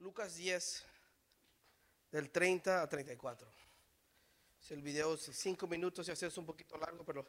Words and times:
Lucas 0.00 0.36
10, 0.36 0.84
del 2.10 2.30
30 2.30 2.82
a 2.82 2.88
34. 2.88 3.46
Si 4.58 4.72
el 4.72 4.80
video 4.80 5.14
es 5.14 5.30
5 5.30 5.66
minutos 5.66 6.08
y 6.08 6.10
es 6.10 6.38
un 6.38 6.46
poquito 6.46 6.78
largo, 6.78 7.04
pero 7.04 7.26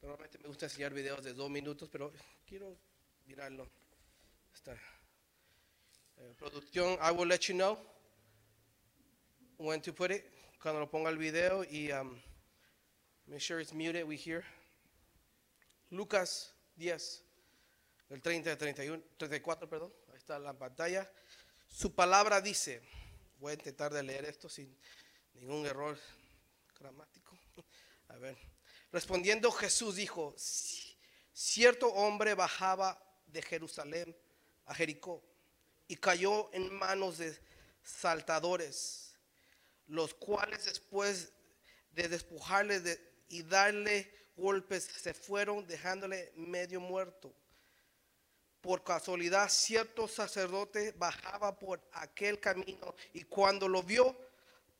normalmente 0.00 0.38
me 0.38 0.48
gusta 0.48 0.64
enseñar 0.64 0.94
videos 0.94 1.22
de 1.22 1.34
2 1.34 1.50
minutos, 1.50 1.90
pero 1.90 2.10
quiero 2.46 2.78
mirarlo. 3.26 3.68
Esta 4.54 4.74
eh, 6.16 6.34
producción, 6.38 6.98
I 7.02 7.10
will 7.12 7.28
let 7.28 7.40
you 7.40 7.54
know 7.54 7.78
when 9.58 9.82
to 9.82 9.94
put 9.94 10.10
it, 10.10 10.24
cuando 10.60 10.80
lo 10.80 10.90
ponga 10.90 11.10
el 11.10 11.18
video 11.18 11.64
y 11.64 11.92
um, 11.92 12.18
make 13.26 13.40
sure 13.40 13.60
it's 13.60 13.74
muted, 13.74 14.04
we 14.04 14.16
hear. 14.16 14.42
Lucas 15.90 16.54
10, 16.76 17.24
del 18.08 18.22
30 18.22 18.52
a 18.52 18.56
31, 18.56 19.02
34, 19.18 19.68
perdón, 19.68 19.92
ahí 20.08 20.16
está 20.16 20.38
la 20.38 20.54
pantalla. 20.54 21.10
Su 21.76 21.94
palabra 21.94 22.40
dice, 22.40 22.80
voy 23.38 23.50
a 23.50 23.54
intentar 23.54 23.92
de 23.92 24.02
leer 24.02 24.24
esto 24.24 24.48
sin 24.48 24.74
ningún 25.34 25.66
error 25.66 25.98
gramático. 26.80 27.38
A 28.08 28.16
ver, 28.16 28.34
respondiendo 28.90 29.52
Jesús 29.52 29.96
dijo, 29.96 30.34
cierto 31.34 31.88
hombre 31.88 32.32
bajaba 32.32 32.98
de 33.26 33.42
Jerusalén 33.42 34.16
a 34.64 34.74
Jericó 34.74 35.22
y 35.86 35.96
cayó 35.96 36.50
en 36.54 36.72
manos 36.72 37.18
de 37.18 37.38
saltadores, 37.82 39.14
los 39.86 40.14
cuales 40.14 40.64
después 40.64 41.30
de 41.90 42.08
despojarle 42.08 42.98
y 43.28 43.42
darle 43.42 44.10
golpes 44.34 44.84
se 44.84 45.12
fueron 45.12 45.66
dejándole 45.66 46.32
medio 46.36 46.80
muerto 46.80 47.34
por 48.66 48.82
casualidad 48.82 49.48
cierto 49.48 50.08
sacerdote 50.08 50.90
bajaba 50.98 51.56
por 51.56 51.80
aquel 51.92 52.40
camino 52.40 52.96
y 53.12 53.22
cuando 53.22 53.68
lo 53.68 53.80
vio 53.80 54.16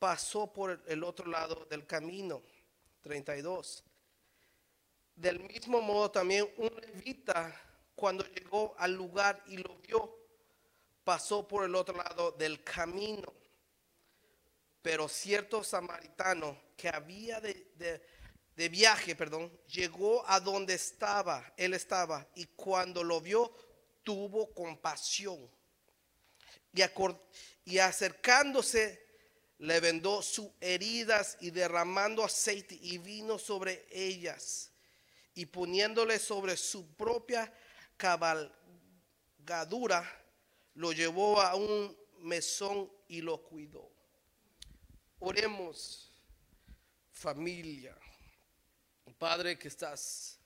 pasó 0.01 0.53
por 0.53 0.83
el 0.89 1.05
otro 1.05 1.31
lado 1.31 1.65
del 1.71 1.87
camino. 1.87 2.43
32. 3.03 3.85
Del 5.15 5.39
mismo 5.39 5.81
modo 5.81 6.11
también 6.11 6.53
un 6.57 6.69
levita 6.81 7.55
cuando 7.95 8.25
llegó 8.25 8.75
al 8.77 8.93
lugar 8.93 9.41
y 9.47 9.59
lo 9.59 9.77
vio 9.77 10.19
pasó 11.05 11.47
por 11.47 11.65
el 11.65 11.77
otro 11.77 11.97
lado 11.97 12.33
del 12.33 12.65
camino. 12.65 13.33
Pero 14.83 15.07
cierto 15.09 15.63
samaritano 15.63 16.61
que 16.77 16.89
había 16.89 17.41
de, 17.41 18.03
de 18.57 18.69
viaje, 18.69 19.15
perdón, 19.15 19.53
llegó 19.69 20.29
a 20.29 20.41
donde 20.41 20.75
estaba, 20.75 21.53
él 21.57 21.73
estaba, 21.75 22.27
y 22.35 22.47
cuando 22.47 23.05
lo 23.05 23.21
vio, 23.21 23.53
tuvo 24.07 24.55
compasión 24.55 25.51
y, 26.73 26.81
y 27.65 27.79
acercándose 27.79 29.05
le 29.59 29.81
vendó 29.81 30.23
sus 30.23 30.49
heridas 30.61 31.37
y 31.41 31.51
derramando 31.51 32.23
aceite 32.23 32.79
y 32.81 32.99
vino 32.99 33.37
sobre 33.37 33.85
ellas 33.91 34.71
y 35.35 35.47
poniéndole 35.47 36.21
sobre 36.21 36.57
su 36.57 36.87
propia 36.95 37.53
cabalgadura, 37.97 38.55
lo 40.75 40.93
llevó 40.93 41.41
a 41.41 41.57
un 41.57 41.97
mesón 42.21 42.89
y 43.09 43.23
lo 43.23 43.43
cuidó. 43.43 43.91
Oremos, 45.19 46.13
familia. 47.11 47.99
Padre 49.19 49.59
que 49.59 49.67
estás 49.69 50.39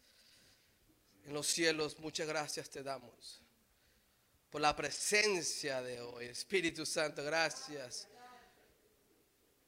en 1.27 1.35
los 1.35 1.47
cielos, 1.47 1.99
muchas 1.99 2.27
gracias 2.27 2.71
te 2.71 2.83
damos 2.83 3.43
por 4.51 4.61
la 4.61 4.75
presencia 4.75 5.81
de 5.81 6.01
hoy. 6.01 6.27
Espíritu 6.27 6.85
Santo, 6.85 7.23
gracias 7.23 8.09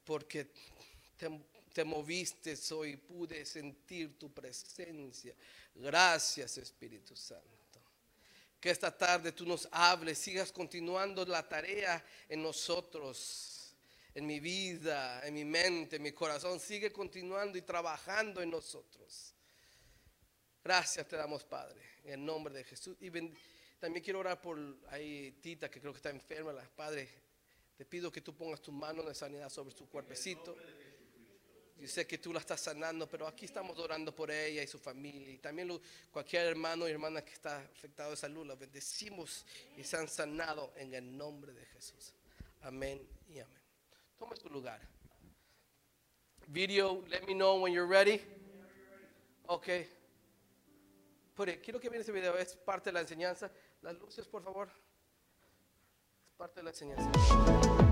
porque 0.03 0.49
te, 1.73 1.83
moviste 1.85 2.57
hoy, 2.71 2.97
pude 2.97 3.45
sentir 3.45 4.19
tu 4.19 4.31
presencia. 4.31 5.33
Gracias 5.75 6.57
Espíritu 6.57 7.15
Santo. 7.15 7.49
Que 8.59 8.69
esta 8.69 8.95
tarde 8.95 9.31
tú 9.31 9.45
nos 9.45 9.67
hables, 9.71 10.17
sigas 10.17 10.51
continuando 10.51 11.25
la 11.25 11.47
tarea 11.47 12.05
en 12.29 12.41
nosotros, 12.41 13.75
en 14.13 14.25
mi 14.25 14.39
vida, 14.39 15.25
en 15.25 15.33
mi 15.33 15.45
mente, 15.45 15.95
en 15.95 16.01
mi 16.01 16.11
corazón. 16.11 16.59
Sigue 16.59 16.91
continuando 16.91 17.57
y 17.57 17.61
trabajando 17.61 18.41
en 18.41 18.49
nosotros. 18.49 19.33
Gracias 20.63 21.07
te 21.07 21.17
damos, 21.17 21.43
Padre, 21.43 21.81
en 22.03 22.13
el 22.13 22.25
nombre 22.25 22.53
de 22.53 22.63
Jesús. 22.63 22.95
Y 23.01 23.09
también 23.83 24.01
quiero 24.01 24.19
orar 24.19 24.39
por 24.39 24.57
ahí 24.91 25.33
Tita, 25.41 25.69
que 25.69 25.81
creo 25.81 25.91
que 25.91 25.97
está 25.97 26.09
enferma, 26.09 26.53
la 26.53 26.63
Padre. 26.69 27.09
Te 27.75 27.83
pido 27.83 28.09
que 28.09 28.21
tú 28.21 28.33
pongas 28.33 28.61
tu 28.61 28.71
mano 28.71 29.03
de 29.03 29.13
sanidad 29.13 29.49
sobre 29.49 29.75
su 29.75 29.89
cuerpecito. 29.89 30.55
Yo 31.77 31.87
sé 31.89 32.07
que 32.07 32.17
tú 32.17 32.31
la 32.31 32.39
estás 32.39 32.61
sanando, 32.61 33.09
pero 33.09 33.27
aquí 33.27 33.43
estamos 33.43 33.77
orando 33.77 34.15
por 34.15 34.31
ella 34.31 34.63
y 34.63 34.67
su 34.67 34.79
familia. 34.79 35.33
Y 35.33 35.37
también 35.37 35.77
cualquier 36.09 36.47
hermano 36.47 36.87
y 36.87 36.91
hermana 36.91 37.25
que 37.25 37.33
está 37.33 37.57
afectado 37.57 38.11
de 38.11 38.15
salud, 38.15 38.45
los 38.45 38.57
bendecimos 38.57 39.45
y 39.75 39.83
se 39.83 39.97
han 39.97 40.07
sanado 40.07 40.71
en 40.77 40.93
el 40.93 41.17
nombre 41.17 41.51
de 41.51 41.65
Jesús. 41.65 42.13
Amén 42.61 43.05
y 43.27 43.39
amén. 43.39 43.61
Toma 44.17 44.33
tu 44.35 44.47
lugar. 44.47 44.79
Video, 46.47 47.03
let 47.09 47.23
me 47.27 47.33
know 47.33 47.61
when 47.61 47.73
you're 47.73 47.85
ready. 47.85 48.21
Okay. 49.45 49.89
quiero 51.61 51.81
que 51.81 51.89
vean 51.89 52.01
ese 52.01 52.13
video, 52.13 52.37
es 52.37 52.55
parte 52.55 52.91
de 52.91 52.93
la 52.93 53.01
enseñanza. 53.01 53.51
Las 53.83 53.99
luces, 53.99 54.25
por 54.27 54.41
favor. 54.41 54.69
Es 56.25 56.33
parte 56.37 56.61
de 56.61 56.63
la 56.63 56.69
enseñanza. 56.69 57.82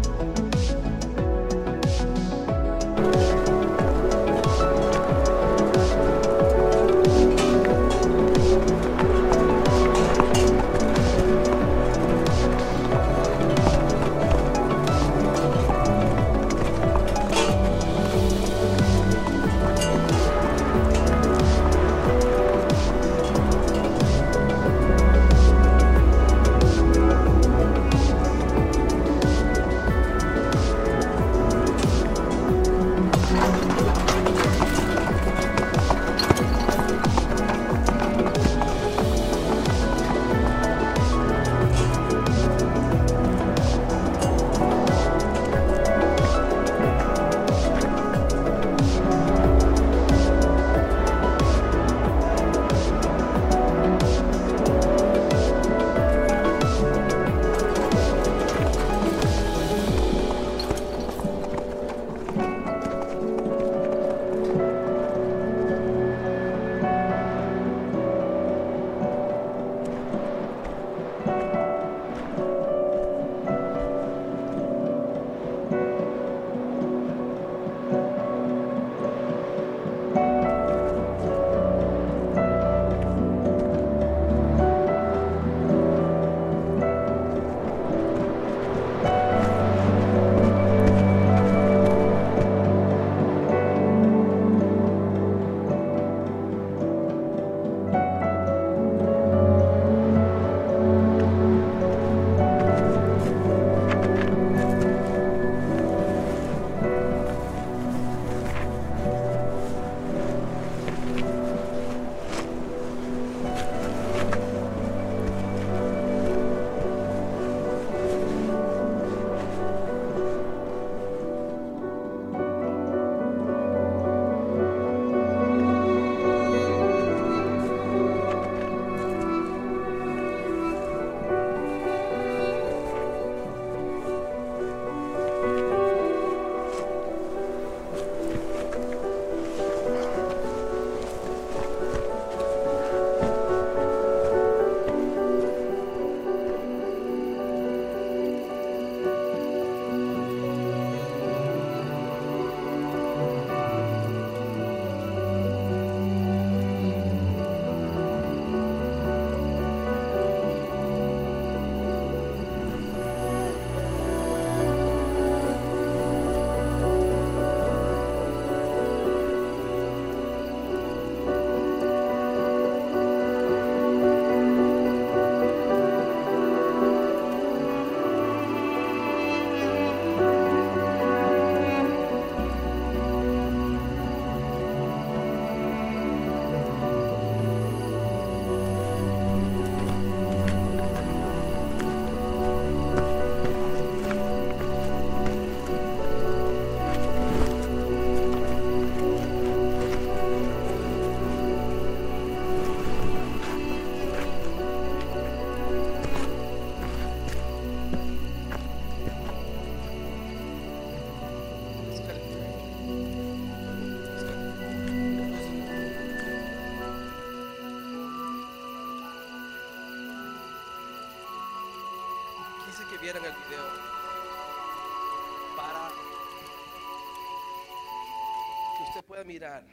Mirar 229.24 229.66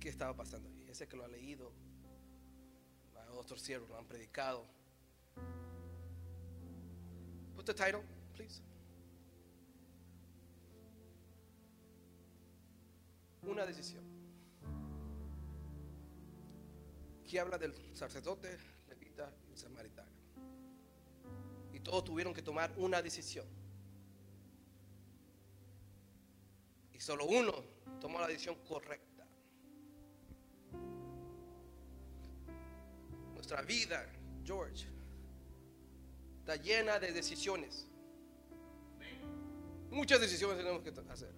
qué 0.00 0.08
estaba 0.08 0.34
pasando. 0.34 0.68
Y 0.70 0.90
ese 0.90 1.08
que 1.08 1.16
lo 1.16 1.24
ha 1.24 1.28
leído, 1.28 1.72
a 3.16 3.32
otros 3.34 3.60
siervos 3.60 3.88
lo 3.88 3.98
han 3.98 4.06
predicado. 4.06 4.66
Put 7.54 7.66
the 7.66 7.74
title, 7.74 8.02
please. 8.34 8.60
Una 13.42 13.64
decisión. 13.66 14.04
Que 17.28 17.40
habla 17.40 17.58
del 17.58 17.74
sacerdote, 17.94 18.58
levita 18.88 19.32
y 19.52 19.56
samaritano. 19.56 20.10
Y 21.72 21.80
todos 21.80 22.04
tuvieron 22.04 22.34
que 22.34 22.42
tomar 22.42 22.72
una 22.76 23.00
decisión. 23.00 23.61
Solo 27.02 27.26
uno 27.26 27.52
tomó 28.00 28.20
la 28.20 28.28
decisión 28.28 28.54
correcta. 28.64 29.26
Nuestra 33.34 33.60
vida, 33.62 34.08
George, 34.44 34.86
está 36.38 36.54
llena 36.54 37.00
de 37.00 37.10
decisiones. 37.10 37.88
Muchas 39.90 40.20
decisiones 40.20 40.58
tenemos 40.58 40.82
que 40.82 40.90
hacer. 41.10 41.32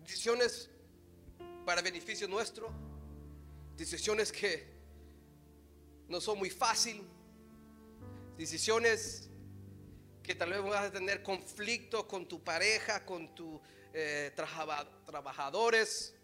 Decisiones 0.00 0.70
para 1.66 1.82
beneficio 1.82 2.26
nuestro, 2.26 2.70
decisiones 3.76 4.32
que 4.32 4.72
no 6.08 6.18
son 6.18 6.38
muy 6.38 6.48
fácil, 6.48 7.02
decisiones 8.38 9.28
que 10.22 10.34
tal 10.34 10.50
vez 10.50 10.62
vas 10.62 10.86
a 10.86 10.92
tener 10.92 11.22
conflicto 11.22 12.06
con 12.06 12.26
tu 12.26 12.42
pareja, 12.42 13.04
con 13.04 13.34
tus 13.34 13.60
eh, 13.92 14.32
trabajadores, 15.04 16.14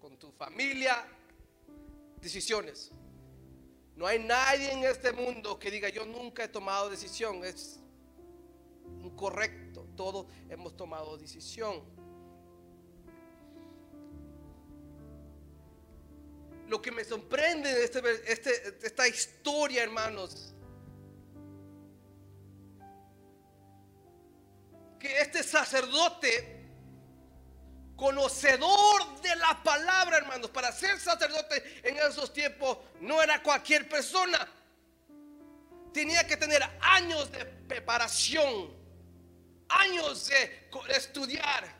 con 0.00 0.18
tu 0.18 0.32
familia, 0.32 1.06
decisiones. 2.20 2.90
No 3.96 4.06
hay 4.06 4.18
nadie 4.18 4.72
en 4.72 4.84
este 4.84 5.12
mundo 5.12 5.58
que 5.58 5.70
diga 5.70 5.88
yo 5.88 6.04
nunca 6.04 6.44
he 6.44 6.48
tomado 6.48 6.90
decisión, 6.90 7.44
es 7.44 7.78
incorrecto, 9.02 9.86
todos 9.96 10.26
hemos 10.48 10.76
tomado 10.76 11.16
decisión. 11.16 11.82
Lo 16.66 16.80
que 16.80 16.90
me 16.90 17.04
sorprende 17.04 17.72
de 17.72 17.84
este, 17.84 18.00
este, 18.32 18.78
esta 18.82 19.06
historia, 19.06 19.82
hermanos, 19.82 20.53
que 25.04 25.20
este 25.20 25.42
sacerdote, 25.42 26.64
conocedor 27.94 29.20
de 29.20 29.36
la 29.36 29.62
palabra, 29.62 30.16
hermanos, 30.16 30.48
para 30.48 30.72
ser 30.72 30.98
sacerdote 30.98 31.82
en 31.86 31.98
esos 31.98 32.32
tiempos 32.32 32.78
no 33.02 33.22
era 33.22 33.42
cualquier 33.42 33.86
persona. 33.86 34.48
Tenía 35.92 36.26
que 36.26 36.38
tener 36.38 36.62
años 36.80 37.30
de 37.32 37.44
preparación, 37.44 38.74
años 39.68 40.28
de 40.28 40.70
estudiar. 40.88 41.70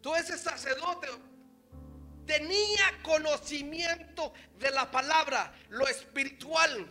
Todo 0.00 0.16
ese 0.16 0.38
sacerdote 0.38 1.08
tenía 2.24 3.02
conocimiento 3.02 4.32
de 4.58 4.70
la 4.70 4.90
palabra, 4.90 5.52
lo 5.68 5.86
espiritual. 5.86 6.90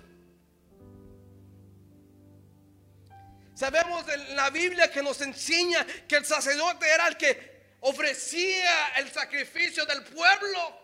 Sabemos 3.58 4.08
en 4.10 4.36
la 4.36 4.52
Biblia 4.52 4.92
que 4.92 5.02
nos 5.02 5.20
enseña 5.20 5.84
que 6.08 6.18
el 6.18 6.26
sacerdote 6.26 6.88
era 6.88 7.08
el 7.08 7.18
que 7.18 7.78
ofrecía 7.80 8.90
el 8.98 9.10
sacrificio 9.12 9.84
del 9.88 10.04
pueblo, 10.04 10.80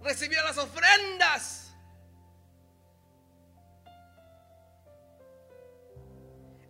recibía 0.00 0.44
las 0.44 0.56
ofrendas. 0.58 1.72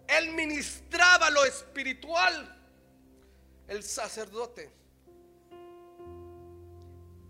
Él 0.08 0.30
ministraba 0.30 1.28
lo 1.28 1.44
espiritual, 1.44 2.58
el 3.68 3.82
sacerdote. 3.82 4.72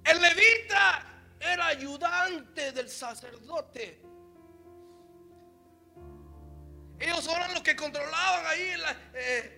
El 0.04 0.20
levita 0.20 1.04
era 1.40 1.66
ayudante 1.66 2.70
del 2.70 2.88
sacerdote. 2.88 4.09
Ellos 7.00 7.26
eran 7.28 7.54
los 7.54 7.62
que 7.62 7.74
controlaban 7.74 8.46
ahí 8.46 8.76
la, 8.76 9.10
eh, 9.14 9.56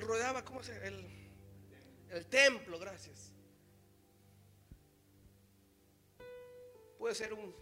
rodeaba, 0.00 0.42
¿cómo 0.42 0.62
se 0.62 0.74
el, 0.86 1.06
el 2.08 2.26
templo, 2.26 2.78
gracias. 2.78 3.32
Puede 6.98 7.14
ser 7.14 7.32
un 7.32 7.54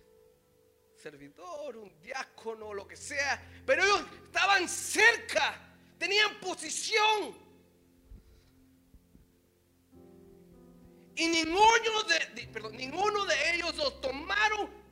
servidor, 0.95 1.77
un 1.77 2.01
diácono, 2.01 2.73
lo 2.73 2.87
que 2.87 2.97
sea, 2.97 3.41
pero 3.67 3.85
ellos 3.85 4.05
estaban 4.25 4.69
cerca, 4.69 5.75
tenían 5.99 6.41
posición. 6.41 7.37
Y 11.15 11.27
ninguno 11.27 12.03
de, 12.05 12.49
perdón, 12.53 12.77
ninguno 12.77 13.25
de 13.27 13.55
ellos 13.55 13.77
lo 13.77 13.93
tomaron. 13.95 14.88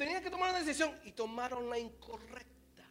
Tenían 0.00 0.22
que 0.22 0.30
tomar 0.30 0.48
una 0.48 0.60
decisión 0.60 0.98
y 1.04 1.12
tomaron 1.12 1.68
la 1.68 1.78
incorrecta. 1.78 2.82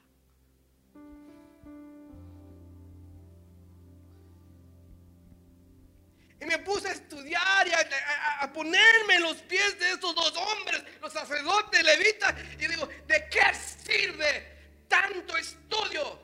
Y 6.40 6.46
me 6.46 6.60
puse 6.60 6.88
a 6.88 6.92
estudiar 6.92 7.68
y 7.68 7.72
a, 7.72 8.54
ponerme 8.54 9.16
en 9.16 9.24
los 9.24 9.38
pies 9.38 9.80
de 9.80 9.94
estos 9.94 10.14
dos 10.14 10.38
hombres, 10.38 10.84
los 11.02 11.12
sacerdotes 11.12 11.84
levitas, 11.84 12.36
y 12.60 12.68
digo, 12.68 12.88
¿de 13.08 13.28
qué 13.28 13.56
sirve 13.56 14.84
tanto 14.88 15.36
estudio 15.36 16.20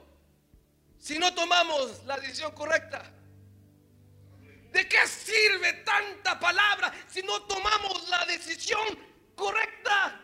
si 1.00 1.18
no 1.18 1.34
tomamos 1.34 2.04
la 2.06 2.18
decisión 2.18 2.52
correcta? 2.52 3.12
¿De 4.72 4.88
qué 4.88 5.08
sirve 5.08 5.74
tanta 5.84 6.40
palabra 6.40 6.94
si 7.08 7.24
no 7.24 7.42
tomamos 7.42 8.08
la 8.08 8.24
decisión 8.26 8.86
correcta? 9.34 10.22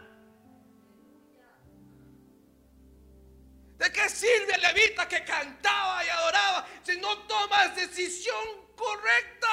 ¿De 3.81 3.91
qué 3.91 4.07
sirve 4.09 4.53
el 4.53 4.61
levita 4.61 5.07
que 5.07 5.25
cantaba 5.25 6.05
y 6.05 6.09
adoraba 6.09 6.67
si 6.83 6.97
no 6.97 7.17
tomas 7.25 7.75
decisión 7.75 8.67
correcta? 8.75 9.47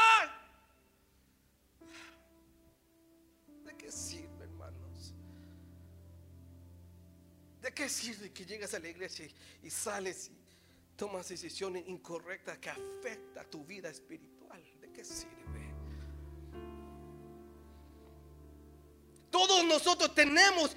¿De 3.65 3.75
qué 3.75 3.91
sirve, 3.91 4.45
hermanos? 4.45 5.15
¿De 7.63 7.73
qué 7.73 7.89
sirve 7.89 8.31
que 8.31 8.45
llegas 8.45 8.75
a 8.75 8.81
la 8.81 8.89
iglesia 8.89 9.27
y, 9.63 9.71
sales 9.71 10.29
y 10.29 10.37
tomas 10.95 11.27
decisiones 11.27 11.89
incorrectas 11.89 12.59
que 12.59 12.69
afectan 12.69 13.49
tu 13.49 13.65
vida 13.65 13.89
espiritual? 13.89 14.63
sirve? 15.05 15.73
Todos 19.31 19.65
nosotros 19.65 20.15
tenemos 20.15 20.77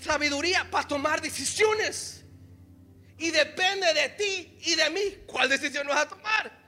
sabiduría 0.00 0.68
para 0.70 0.86
tomar 0.86 1.20
decisiones. 1.20 2.24
Y 3.18 3.30
depende 3.30 3.92
de 3.92 4.08
ti 4.10 4.58
y 4.62 4.74
de 4.74 4.90
mí 4.90 5.24
cuál 5.26 5.48
decisión 5.48 5.86
vas 5.86 6.06
a 6.06 6.08
tomar. 6.08 6.60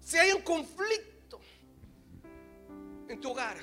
Si 0.00 0.16
hay 0.16 0.32
un 0.32 0.42
conflicto 0.42 1.40
en 3.08 3.20
tu 3.20 3.30
hogar, 3.30 3.56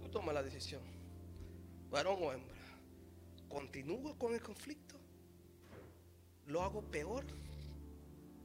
tú 0.00 0.08
tomas 0.10 0.34
la 0.34 0.42
decisión, 0.42 0.82
varón 1.90 2.18
o 2.20 2.32
hembra. 2.32 2.54
¿Continúo 3.48 4.18
con 4.18 4.34
el 4.34 4.40
conflicto? 4.40 4.96
¿Lo 6.46 6.62
hago 6.62 6.82
peor 6.82 7.24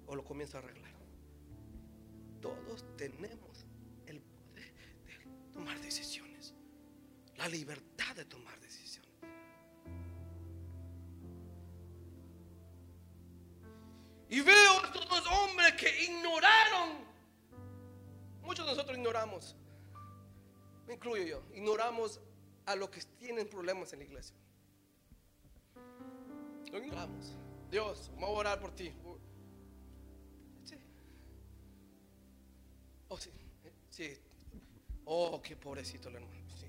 o 0.05 0.15
lo 0.15 0.24
comienzo 0.24 0.58
a 0.58 0.62
arreglar? 0.62 0.93
Todos 2.39 2.86
tenemos 2.96 3.49
tomar 5.60 5.78
decisiones, 5.82 6.54
la 7.36 7.50
libertad 7.50 8.16
de 8.16 8.24
tomar 8.24 8.58
decisiones. 8.62 9.12
Y 14.30 14.39
veo 14.39 14.72
a 14.80 14.86
estos 14.86 15.10
dos 15.10 15.28
hombres 15.28 15.74
que 15.74 16.04
ignoraron. 16.06 17.00
Muchos 18.42 18.66
de 18.66 18.72
nosotros 18.72 18.98
ignoramos, 18.98 19.54
me 20.88 20.94
incluyo 20.94 21.25
yo, 21.25 21.44
ignoramos 21.54 22.22
a 22.66 22.75
los 22.78 22.89
que 22.89 23.01
tienen 23.18 23.50
problemas 23.50 23.92
en 23.92 24.00
la 24.00 24.06
iglesia. 24.06 24.38
Lo 26.72 26.78
ignoramos. 26.78 27.36
Dios, 27.70 28.10
vamos 28.13 28.30
a 28.30 28.39
orar 28.39 28.60
por 28.62 28.72
ti. 28.72 28.94
sí, 33.18 33.30
sí. 33.89 34.29
Oh, 35.12 35.42
qué 35.42 35.56
pobrecito 35.56 36.08
el 36.10 36.18
hermano. 36.18 36.48
Sí. 36.56 36.68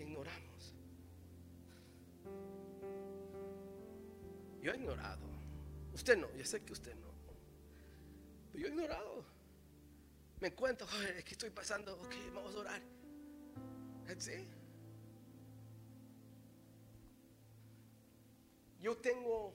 Ignoramos. 0.00 0.72
Yo 4.62 4.70
he 4.70 4.76
ignorado. 4.76 5.26
Usted 5.92 6.16
no, 6.16 6.32
yo 6.36 6.44
sé 6.44 6.62
que 6.62 6.74
usted 6.74 6.94
no. 6.94 7.08
Pero 8.52 8.62
yo 8.62 8.68
he 8.68 8.70
ignorado. 8.70 9.24
Me 10.38 10.46
encuentro, 10.46 10.86
es 11.16 11.24
que 11.24 11.32
estoy 11.32 11.50
pasando, 11.50 12.00
ok, 12.00 12.14
vamos 12.32 12.54
a 12.54 12.58
orar. 12.58 12.82
¿Sí? 14.16 14.46
Yo 18.80 18.96
tengo 18.98 19.54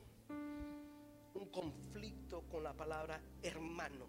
un 1.34 1.46
conflicto 1.50 2.42
con 2.50 2.62
la 2.62 2.74
palabra 2.74 3.22
hermano. 3.42 4.06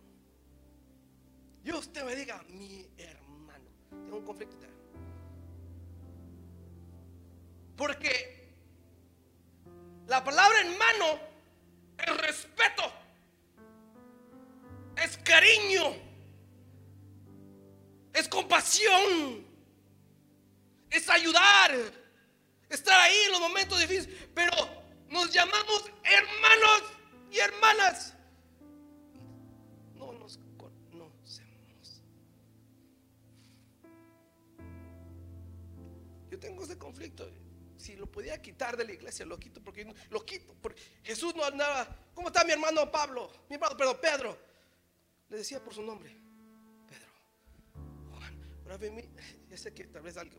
Dios 1.63 1.87
usted 1.87 2.05
me 2.05 2.17
diga 2.17 2.43
mi 2.49 2.85
hermano. 2.97 3.28
Tengo 3.91 4.19
un 4.19 4.25
conflicto. 4.25 4.57
Porque 7.77 8.39
la 10.09 10.25
palabra 10.25 10.61
hermano 10.61 11.21
es 11.99 12.17
respeto, 12.17 12.93
es 14.97 15.17
cariño, 15.19 15.95
es 18.13 18.29
compasión, 18.29 19.47
es 20.91 21.09
ayudar, 21.09 21.73
estar 22.69 22.99
ahí 23.01 23.17
en 23.27 23.33
los 23.33 23.41
momentos 23.41 23.79
difíciles. 23.79 24.29
Pero 24.35 24.53
nos 25.09 25.33
llamamos 25.33 25.91
hermanos 26.03 26.83
y 27.31 27.39
hermanas. 27.39 28.15
No 29.95 30.13
nos 30.15 30.41
Tengo 36.39 36.65
ese 36.65 36.79
conflicto. 36.79 37.29
Si 37.77 37.95
lo 37.95 38.07
podía 38.07 38.41
quitar 38.43 38.77
de 38.77 38.85
la 38.85 38.93
iglesia, 38.93 39.25
lo 39.25 39.39
quito 39.39 39.63
porque 39.63 39.93
lo 40.11 40.25
quito. 40.25 40.55
Porque 40.61 40.81
Jesús 41.05 41.35
no 41.35 41.45
andaba. 41.45 41.87
¿Cómo 42.15 42.29
está 42.29 42.45
mi 42.45 42.53
hermano 42.53 42.91
Pablo? 42.91 43.31
Mi 43.49 43.55
hermano, 43.55 43.77
perdón, 43.77 43.99
Pedro. 44.01 44.39
Le 45.29 45.39
decía 45.39 45.63
por 45.63 45.75
su 45.75 45.83
nombre. 45.83 46.11
Pedro. 46.89 47.13
Juan. 48.11 48.61
Ahora 48.65 48.79
ya 49.49 49.57
sé 49.57 49.73
que 49.73 49.85
tal 49.85 50.03
vez 50.03 50.17
algo 50.17 50.37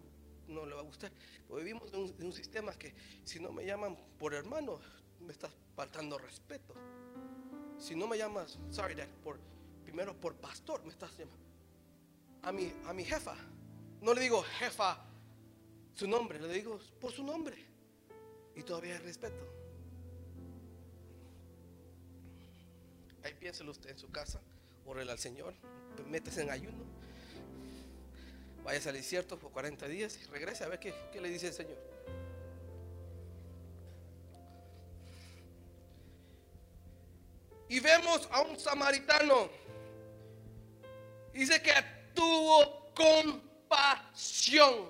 no 0.50 0.66
le 0.66 0.74
va 0.76 0.82
a 0.82 0.84
gustar. 0.84 1.12
Vivimos 1.50 1.94
en 1.94 2.26
un, 2.26 2.34
sistema 2.34 2.74
que 2.74 2.94
si 3.24 3.40
no 3.40 3.52
me 3.52 3.66
llaman 3.66 3.98
por 4.18 4.34
hermano, 4.34 4.80
me 5.20 5.32
estás 5.32 5.52
faltando 5.76 6.18
respeto. 6.18 6.76
Si 7.78 7.96
no 7.96 8.08
me 8.08 8.18
llamas, 8.18 8.60
sorry 8.70 8.96
dad, 8.96 9.08
por, 9.24 9.40
primero 9.84 10.20
por 10.20 10.36
pastor, 10.36 10.84
me 10.84 10.90
estás 10.90 11.16
llamando. 11.18 11.46
A 12.42 12.52
mi, 12.52 12.74
a 12.86 12.94
mi 12.94 13.06
jefa, 13.06 13.36
no 14.02 14.14
le 14.14 14.22
digo 14.22 14.44
jefa 14.60 15.09
su 15.96 16.08
nombre, 16.08 16.40
le 16.40 16.54
digo 16.54 16.80
por 17.00 17.12
su 17.12 17.24
nombre. 17.24 17.58
Y 18.56 18.64
todavía 18.64 18.96
hay 18.96 19.00
respeto. 19.00 19.46
Ahí 23.24 23.34
piénselo 23.34 23.72
usted 23.72 23.90
en 23.90 24.00
su 24.00 24.10
casa, 24.10 24.42
órele 24.86 25.12
al 25.12 25.20
Señor, 25.20 25.54
métese 26.08 26.42
en 26.42 26.50
ayuno 26.50 27.00
vaya 28.64 28.88
al 28.88 28.96
desierto 28.96 29.40
por 29.40 29.52
40 29.52 29.88
días 29.88 30.18
y 30.22 30.26
regrese 30.28 30.64
a 30.64 30.68
ver 30.68 30.80
qué, 30.80 30.94
qué 31.12 31.20
le 31.20 31.30
dice 31.30 31.48
el 31.48 31.54
Señor. 31.54 31.78
Y 37.68 37.80
vemos 37.80 38.28
a 38.32 38.42
un 38.42 38.60
samaritano. 38.60 39.50
Dice 41.34 41.62
que 41.62 41.74
tuvo. 42.14 42.80
Compasión, 43.00 44.90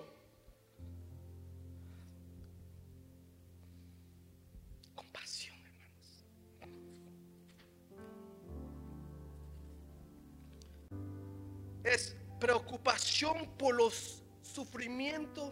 Es 11.89 12.15
preocupación 12.39 13.50
por 13.58 13.74
los 13.75 14.22
sufrimientos 14.43 15.51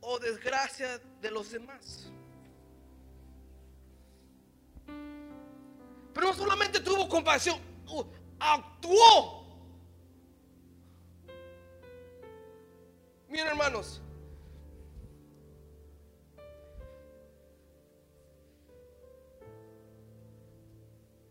o 0.00 0.18
desgracias 0.18 1.00
de 1.20 1.30
los 1.30 1.50
demás. 1.50 2.10
Pero 6.14 6.26
no 6.26 6.34
solamente 6.34 6.80
tuvo 6.80 7.08
compasión, 7.08 7.60
actuó. 8.38 9.42
Miren 13.28 13.48
hermanos, 13.48 14.00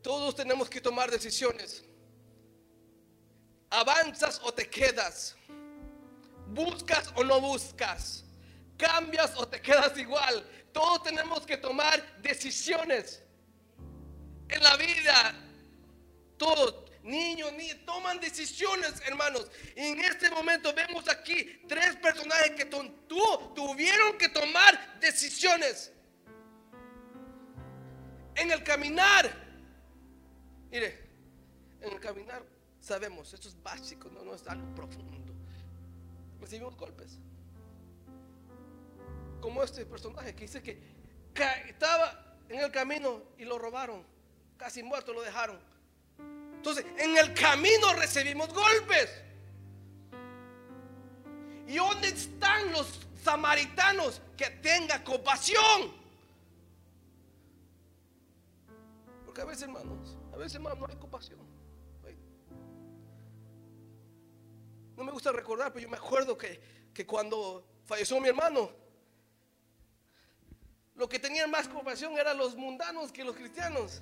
todos 0.01 0.35
tenemos 0.35 0.69
que 0.69 0.81
tomar 0.81 1.09
decisiones. 1.11 1.83
¿Avanzas 3.71 4.41
o 4.43 4.53
te 4.53 4.69
quedas? 4.69 5.35
¿Buscas 6.47 7.09
o 7.15 7.23
no 7.23 7.39
buscas? 7.39 8.25
¿Cambias 8.77 9.31
o 9.37 9.47
te 9.47 9.61
quedas 9.61 9.97
igual? 9.97 10.45
Todos 10.73 11.03
tenemos 11.03 11.45
que 11.45 11.55
tomar 11.55 12.21
decisiones 12.21 13.23
en 14.49 14.61
la 14.61 14.75
vida. 14.75 15.35
Todos, 16.37 16.91
niños, 17.03 17.53
niños, 17.53 17.77
toman 17.85 18.19
decisiones, 18.19 19.01
hermanos. 19.05 19.49
Y 19.77 19.87
en 19.87 20.01
este 20.01 20.29
momento 20.29 20.73
vemos 20.73 21.07
aquí 21.07 21.61
tres 21.69 21.95
personajes 21.95 22.51
que 22.51 22.65
tuvieron 22.65 24.17
que 24.17 24.27
tomar 24.27 24.99
decisiones. 24.99 25.93
En 28.35 28.51
el 28.51 28.61
caminar, 28.63 29.31
mire, 30.69 31.09
en 31.79 31.93
el 31.93 31.99
caminar 32.01 32.43
sabemos, 32.91 33.33
esto 33.33 33.47
es 33.47 33.63
básico, 33.63 34.09
no, 34.09 34.21
no 34.25 34.35
es 34.35 34.45
algo 34.49 34.67
profundo. 34.75 35.33
Recibimos 36.41 36.75
golpes. 36.75 37.19
Como 39.39 39.63
este 39.63 39.85
personaje 39.85 40.35
que 40.35 40.41
dice 40.41 40.61
que 40.61 40.77
estaba 41.69 42.37
en 42.49 42.59
el 42.59 42.69
camino 42.69 43.23
y 43.37 43.45
lo 43.45 43.57
robaron. 43.57 44.03
Casi 44.57 44.83
muerto 44.83 45.13
lo 45.13 45.21
dejaron. 45.21 45.57
Entonces, 46.57 46.85
en 46.97 47.17
el 47.17 47.33
camino 47.33 47.93
recibimos 47.93 48.53
golpes. 48.53 49.09
¿Y 51.67 51.77
dónde 51.77 52.09
están 52.09 52.73
los 52.73 53.07
samaritanos 53.23 54.21
que 54.35 54.49
tengan 54.49 55.01
compasión? 55.05 55.93
Porque 59.25 59.39
a 59.39 59.45
veces, 59.45 59.63
hermanos, 59.63 60.17
a 60.33 60.35
veces, 60.35 60.55
hermanos, 60.55 60.79
no 60.79 60.87
hay 60.89 60.97
compasión. 60.97 61.50
No 64.95 65.03
me 65.03 65.11
gusta 65.11 65.31
recordar, 65.31 65.71
pero 65.71 65.83
yo 65.83 65.89
me 65.89 65.97
acuerdo 65.97 66.37
que, 66.37 66.59
cuando 67.07 67.65
falleció 67.85 68.19
mi 68.19 68.27
hermano, 68.27 68.71
lo 70.95 71.09
que 71.09 71.17
tenían 71.17 71.49
más 71.49 71.67
compasión 71.67 72.17
eran 72.17 72.37
los 72.37 72.55
mundanos 72.55 73.11
que 73.11 73.23
los 73.23 73.35
cristianos. 73.35 74.01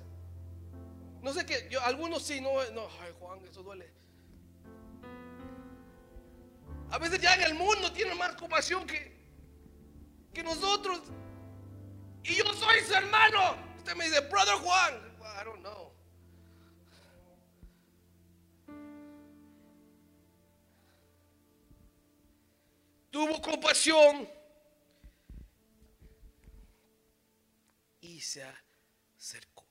No 1.22 1.32
sé 1.32 1.46
qué, 1.46 1.68
yo, 1.70 1.80
algunos 1.82 2.22
sí, 2.22 2.40
no, 2.40 2.50
no, 2.72 2.88
ay 3.00 3.14
Juan, 3.18 3.44
eso 3.46 3.62
duele. 3.62 3.90
A 6.90 6.98
veces 6.98 7.20
ya 7.20 7.34
en 7.34 7.42
el 7.42 7.54
mundo 7.54 7.92
tienen 7.92 8.18
más 8.18 8.34
compasión 8.34 8.86
que, 8.86 9.16
que 10.34 10.42
nosotros. 10.42 11.00
Y 12.24 12.34
yo 12.34 12.44
soy 12.54 12.80
su 12.80 12.94
hermano. 12.94 13.56
Usted 13.78 13.94
me 13.94 14.04
dice, 14.04 14.20
brother 14.22 14.56
Juan. 14.56 14.94
I 15.20 15.44
don't 15.44 15.60
know. 15.60 15.89
Tuvo 23.10 23.40
compasión 23.40 24.28
y 28.00 28.20
se 28.20 28.42
acercó. 29.16 29.64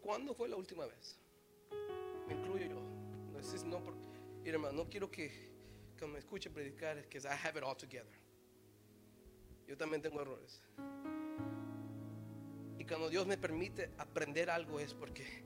¿Cuándo 0.00 0.34
fue 0.34 0.48
la 0.48 0.56
última 0.56 0.86
vez? 0.86 1.18
Me 2.26 2.34
incluyo 2.34 2.66
yo. 2.66 2.80
No, 3.66 3.80
no, 3.80 3.94
hermano, 4.42 4.84
no 4.84 4.88
quiero 4.88 5.10
que, 5.10 5.50
que 5.98 6.06
me 6.06 6.18
escuche 6.18 6.48
predicar, 6.48 7.06
que 7.08 7.18
I 7.18 7.26
have 7.26 7.58
it 7.58 7.62
all 7.62 7.76
together. 7.76 8.18
Yo 9.66 9.76
también 9.76 10.00
tengo 10.00 10.22
errores 10.22 10.62
cuando 12.88 13.10
Dios 13.10 13.26
me 13.26 13.36
permite 13.36 13.90
aprender 13.98 14.50
algo 14.50 14.80
es 14.80 14.94
porque 14.94 15.44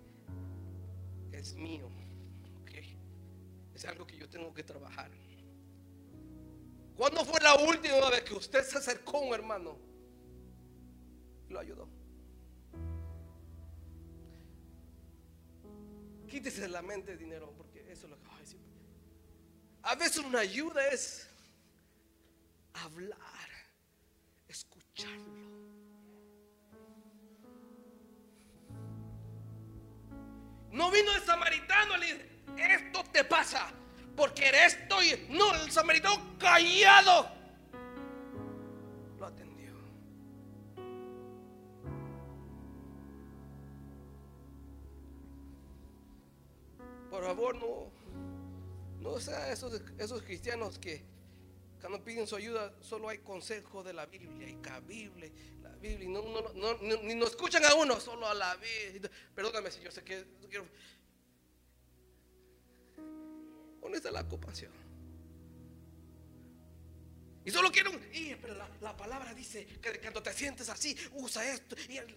es 1.32 1.54
mío. 1.54 1.90
Es 3.74 3.84
algo 3.86 4.06
que 4.06 4.16
yo 4.16 4.28
tengo 4.28 4.52
que 4.54 4.62
trabajar. 4.62 5.10
¿Cuándo 6.96 7.24
fue 7.24 7.40
la 7.40 7.54
última 7.54 8.10
vez 8.10 8.22
que 8.22 8.34
usted 8.34 8.62
se 8.62 8.78
acercó 8.78 9.18
un 9.20 9.34
hermano? 9.34 9.76
Lo 11.48 11.58
ayudó. 11.58 11.88
Quítese 16.28 16.62
de 16.62 16.68
la 16.68 16.82
mente 16.82 17.12
el 17.12 17.18
dinero, 17.18 17.52
porque 17.56 17.80
eso 17.90 18.06
es 18.06 18.10
lo 18.10 18.18
que 18.18 18.26
voy 18.26 18.36
a 18.36 18.40
decir. 18.40 18.60
A 19.82 19.94
veces 19.96 20.18
una 20.18 20.40
ayuda 20.40 20.86
es 20.88 21.28
hablar, 22.74 23.41
No 30.72 30.90
vino 30.90 31.14
el 31.14 31.22
samaritano 31.22 31.96
le 31.98 32.06
dice, 32.06 32.26
esto 32.56 33.04
te 33.12 33.24
pasa 33.24 33.70
porque 34.16 34.48
eres 34.48 34.74
esto 34.74 35.02
y 35.02 35.26
no, 35.30 35.54
el 35.54 35.70
samaritano 35.70 36.38
callado 36.38 37.28
lo 39.18 39.26
atendió. 39.26 39.72
Por 47.10 47.24
favor, 47.24 47.54
no, 47.56 47.90
no 49.00 49.20
sea 49.20 49.52
esos, 49.52 49.80
esos 49.98 50.22
cristianos 50.22 50.78
que 50.78 51.04
cuando 51.80 52.02
piden 52.02 52.26
su 52.26 52.36
ayuda 52.36 52.72
solo 52.80 53.08
hay 53.08 53.18
consejo 53.18 53.82
de 53.82 53.92
la 53.92 54.06
Biblia 54.06 54.48
y 54.48 54.54
cabible, 54.56 55.32
Y 55.82 56.06
no, 56.06 56.22
no, 56.54 56.74
ni 57.02 57.14
nos 57.14 57.30
escuchan 57.30 57.64
a 57.64 57.74
uno, 57.74 57.98
solo 57.98 58.26
a 58.28 58.34
la 58.34 58.54
Biblia. 58.56 59.10
Perdóname 59.34 59.70
si 59.70 59.80
yo 59.80 59.90
sé 59.90 60.02
que. 60.04 60.24
¿Dónde 63.80 63.98
está 63.98 64.10
la 64.10 64.26
compasión? 64.28 64.72
Y 67.44 67.50
solo 67.50 67.72
quiero 67.72 67.90
un. 67.90 68.00
"Y, 68.12 68.36
pero 68.36 68.54
la, 68.54 68.68
la 68.80 68.96
palabra 68.96 69.34
dice 69.34 69.66
que 69.66 69.98
cuando 70.00 70.22
te 70.22 70.32
sientes 70.32 70.68
así, 70.68 70.96
usa 71.14 71.44
esto. 71.52 71.74
Y 71.88 71.96
el, 71.96 72.16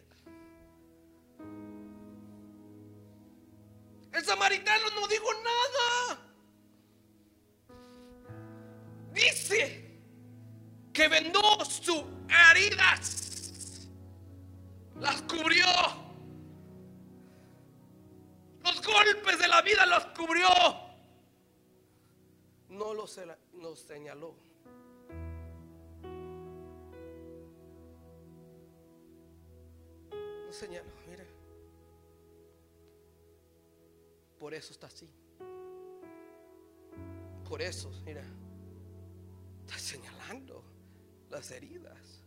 el 4.13 4.23
samaritano 4.25 4.91
no 4.91 5.07
dijo 5.07 5.27
nada. 5.33 6.21
Dice 9.11 9.81
que 10.93 11.07
vendó 11.07 11.65
sus 11.65 12.03
heridas, 12.29 13.34
las 14.99 15.21
cubrió. 15.23 15.65
Los 18.63 18.85
golpes 18.85 19.39
de 19.39 19.47
la 19.47 19.61
vida 19.61 19.85
los 19.85 20.05
cubrió. 20.07 20.47
No 22.69 22.93
los, 22.93 23.11
señaló. 23.79 24.35
No 30.45 30.51
señaló, 30.51 30.91
mire. 31.07 31.27
Por 34.39 34.53
eso 34.53 34.73
está 34.73 34.87
así. 34.87 35.09
Por 37.47 37.61
eso, 37.61 37.91
mira. 38.03 38.23
Está 39.61 39.77
señalando 39.77 40.63
las 41.29 41.51
heridas. 41.51 42.24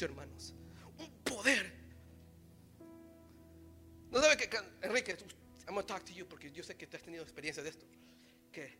Hermanos. 0.00 0.54
Un 0.98 1.10
poder. 1.24 1.72
No 4.10 4.20
sabe 4.20 4.36
que, 4.36 4.48
que- 4.48 4.58
Enrique, 4.82 5.16
I'm 5.68 5.74
gonna 5.74 5.86
talk 5.86 6.04
to 6.04 6.12
you 6.12 6.26
porque 6.26 6.50
yo 6.50 6.62
sé 6.62 6.76
que 6.76 6.86
tú 6.86 6.96
has 6.96 7.02
tenido 7.02 7.22
experiencia 7.22 7.62
de 7.62 7.68
esto. 7.70 7.86
Que, 8.52 8.78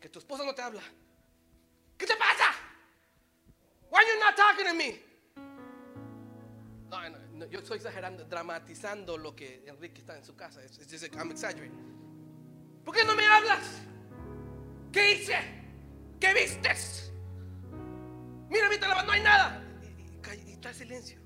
que 0.00 0.08
tu 0.08 0.18
esposa 0.18 0.44
no 0.44 0.54
te 0.54 0.62
habla. 0.62 0.82
¿Qué 1.98 2.06
te 2.06 2.16
pasa? 2.16 2.52
Why 3.90 4.00
you 4.06 4.18
not 4.20 4.36
talking 4.36 4.66
to 4.66 4.74
me? 4.74 5.00
No, 6.88 7.08
no, 7.10 7.18
no, 7.32 7.46
yo 7.46 7.58
estoy 7.58 7.76
exagerando, 7.76 8.24
dramatizando 8.24 9.18
lo 9.18 9.34
que 9.34 9.64
Enrique 9.66 10.00
está 10.00 10.16
en 10.16 10.24
su 10.24 10.34
casa. 10.34 10.60
Just- 10.62 11.14
I'm 11.16 11.30
exaggerating. 11.30 11.94
¿Por 12.84 12.94
qué 12.94 13.04
no 13.04 13.14
me 13.14 13.26
hablas? 13.26 13.82
¿Qué 14.92 15.12
hice? 15.12 15.36
¿Qué 16.20 16.32
vistes? 16.32 17.12
Mira, 18.48 18.68
mira, 18.70 19.02
no 19.02 19.12
hay 19.12 19.22
nada. 19.22 19.62
El 20.68 20.74
silencio. 20.74 21.20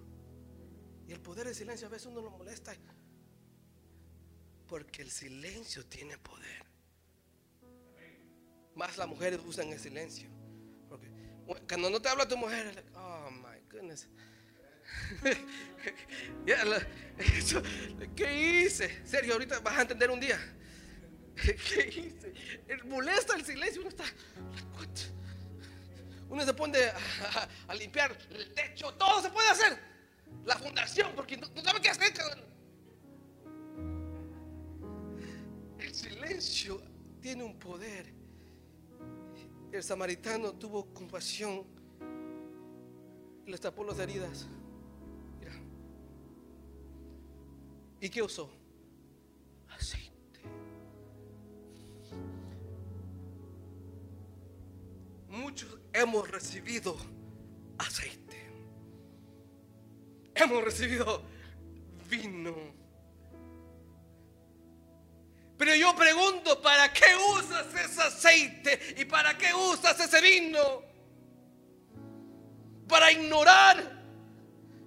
Y 1.06 1.12
el 1.12 1.20
poder 1.20 1.46
del 1.46 1.54
silencio 1.54 1.86
a 1.86 1.90
veces 1.90 2.06
uno 2.06 2.20
lo 2.20 2.30
molesta. 2.30 2.74
Porque 4.68 5.02
el 5.02 5.10
silencio 5.10 5.84
tiene 5.86 6.18
poder. 6.18 6.64
Más 8.74 8.96
las 8.96 9.08
mujeres 9.08 9.40
usan 9.44 9.68
el 9.68 9.80
silencio. 9.80 10.28
Porque 10.88 11.08
cuando 11.68 11.90
no 11.90 12.00
te 12.00 12.08
habla 12.08 12.28
tu 12.28 12.36
mujer, 12.36 12.84
oh 12.94 13.30
my 13.30 13.60
goodness. 13.70 14.08
¿Qué 18.16 18.64
hice? 18.64 19.06
Sergio, 19.06 19.34
ahorita 19.34 19.60
vas 19.60 19.78
a 19.78 19.82
entender 19.82 20.10
un 20.10 20.18
día. 20.20 20.38
¿Qué 21.34 21.88
hice? 21.88 22.34
Molesta 22.84 23.36
el 23.36 23.44
silencio. 23.44 23.80
Uno 23.80 23.90
está. 23.90 24.04
what? 24.76 24.88
Uno 26.30 26.44
se 26.44 26.54
pone 26.54 26.78
a, 27.68 27.74
limpiar 27.74 28.16
el 28.30 28.54
techo. 28.54 28.94
Todo 28.94 29.20
se 29.20 29.30
puede 29.30 29.48
hacer. 29.48 29.76
La 30.44 30.56
fundación, 30.56 31.12
porque 31.16 31.36
no, 31.36 31.48
no 31.54 31.62
sabe 31.62 31.80
qué 31.80 31.90
hacer. 31.90 32.12
El 35.78 35.94
silencio 35.94 36.80
tiene 37.20 37.42
un 37.42 37.58
poder. 37.58 38.14
El 39.72 39.82
samaritano 39.82 40.52
tuvo 40.52 40.86
compasión 40.94 41.64
y 43.44 43.50
les 43.50 43.60
tapó 43.60 43.82
las 43.82 43.98
heridas. 43.98 44.46
Mira. 45.40 45.52
¿Y 48.00 48.08
qué 48.08 48.22
usó? 48.22 48.59
Hemos 56.00 56.28
recibido 56.28 56.96
aceite. 57.78 58.50
Hemos 60.34 60.64
recibido 60.64 61.22
vino. 62.08 62.54
Pero 65.58 65.74
yo 65.74 65.94
pregunto, 65.94 66.60
¿para 66.62 66.92
qué 66.92 67.04
usas 67.36 67.66
ese 67.74 68.00
aceite? 68.00 68.94
¿Y 68.96 69.04
para 69.04 69.36
qué 69.36 69.52
usas 69.52 70.00
ese 70.00 70.20
vino? 70.20 70.82
Para 72.88 73.12
ignorar. 73.12 74.00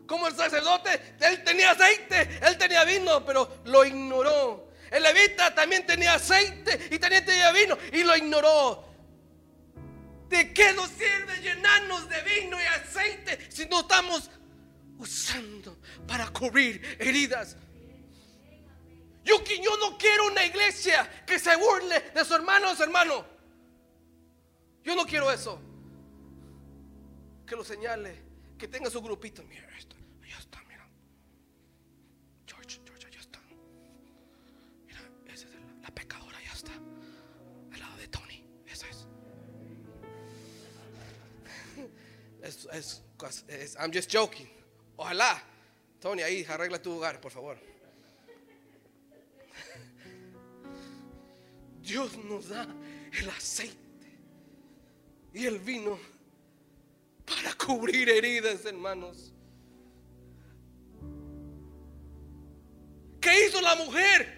Como 0.07 0.27
el 0.27 0.35
sacerdote, 0.35 1.15
él 1.21 1.43
tenía 1.43 1.71
aceite, 1.71 2.39
él 2.45 2.57
tenía 2.57 2.83
vino, 2.83 3.23
pero 3.25 3.61
lo 3.65 3.85
ignoró. 3.85 4.71
El 4.91 5.01
levita 5.01 5.55
también 5.55 5.85
tenía 5.85 6.15
aceite 6.15 6.87
y 6.91 6.99
también 6.99 7.25
tenía 7.25 7.51
vino 7.51 7.77
y 7.91 8.03
lo 8.03 8.15
ignoró. 8.15 8.92
¿De 10.33 10.51
qué 10.51 10.73
nos 10.73 10.89
sirve 10.89 11.41
llenarnos 11.43 12.09
de 12.09 12.19
vino 12.23 12.59
y 12.59 12.65
aceite 12.65 13.37
si 13.51 13.67
no 13.67 13.81
estamos 13.81 14.31
usando 14.97 15.77
para 16.07 16.27
cubrir 16.29 16.97
heridas? 16.99 17.55
Yo, 19.23 19.43
yo 19.43 19.77
no 19.77 19.95
quiero 19.95 20.25
una 20.25 20.43
iglesia 20.43 21.23
que 21.27 21.37
se 21.37 21.55
burle 21.55 21.99
de 22.15 22.25
su 22.25 22.33
hermano 22.33 22.75
su 22.75 22.81
hermano. 22.81 23.23
Yo 24.83 24.95
no 24.95 25.05
quiero 25.05 25.31
eso. 25.31 25.61
Que 27.45 27.55
lo 27.55 27.63
señale, 27.63 28.23
que 28.57 28.67
tenga 28.67 28.89
su 28.89 29.03
grupito. 29.03 29.43
Mira 29.43 29.62
I'm 43.79 43.91
just 43.91 44.09
joking. 44.09 44.47
Ojalá, 44.97 45.41
Tony, 45.99 46.21
ahí 46.21 46.45
arregla 46.47 46.81
tu 46.81 46.91
lugar, 46.91 47.19
por 47.19 47.31
favor. 47.31 47.57
Dios 51.81 52.15
nos 52.17 52.49
da 52.49 52.67
el 53.19 53.29
aceite 53.29 53.77
y 55.33 55.45
el 55.45 55.59
vino 55.59 55.99
para 57.25 57.53
cubrir 57.53 58.09
heridas, 58.09 58.65
hermanos. 58.65 59.33
¿Qué 63.19 63.47
hizo 63.47 63.59
la 63.61 63.75
mujer? 63.75 64.32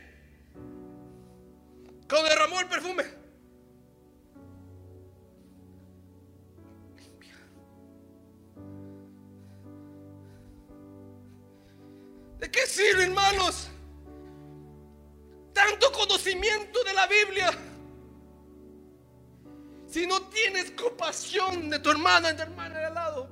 Hermano, 22.26 22.30
de 22.30 22.34
tu 22.34 22.42
hermana 22.42 22.80
de 22.80 22.86
al 22.86 22.94
lado, 22.94 23.28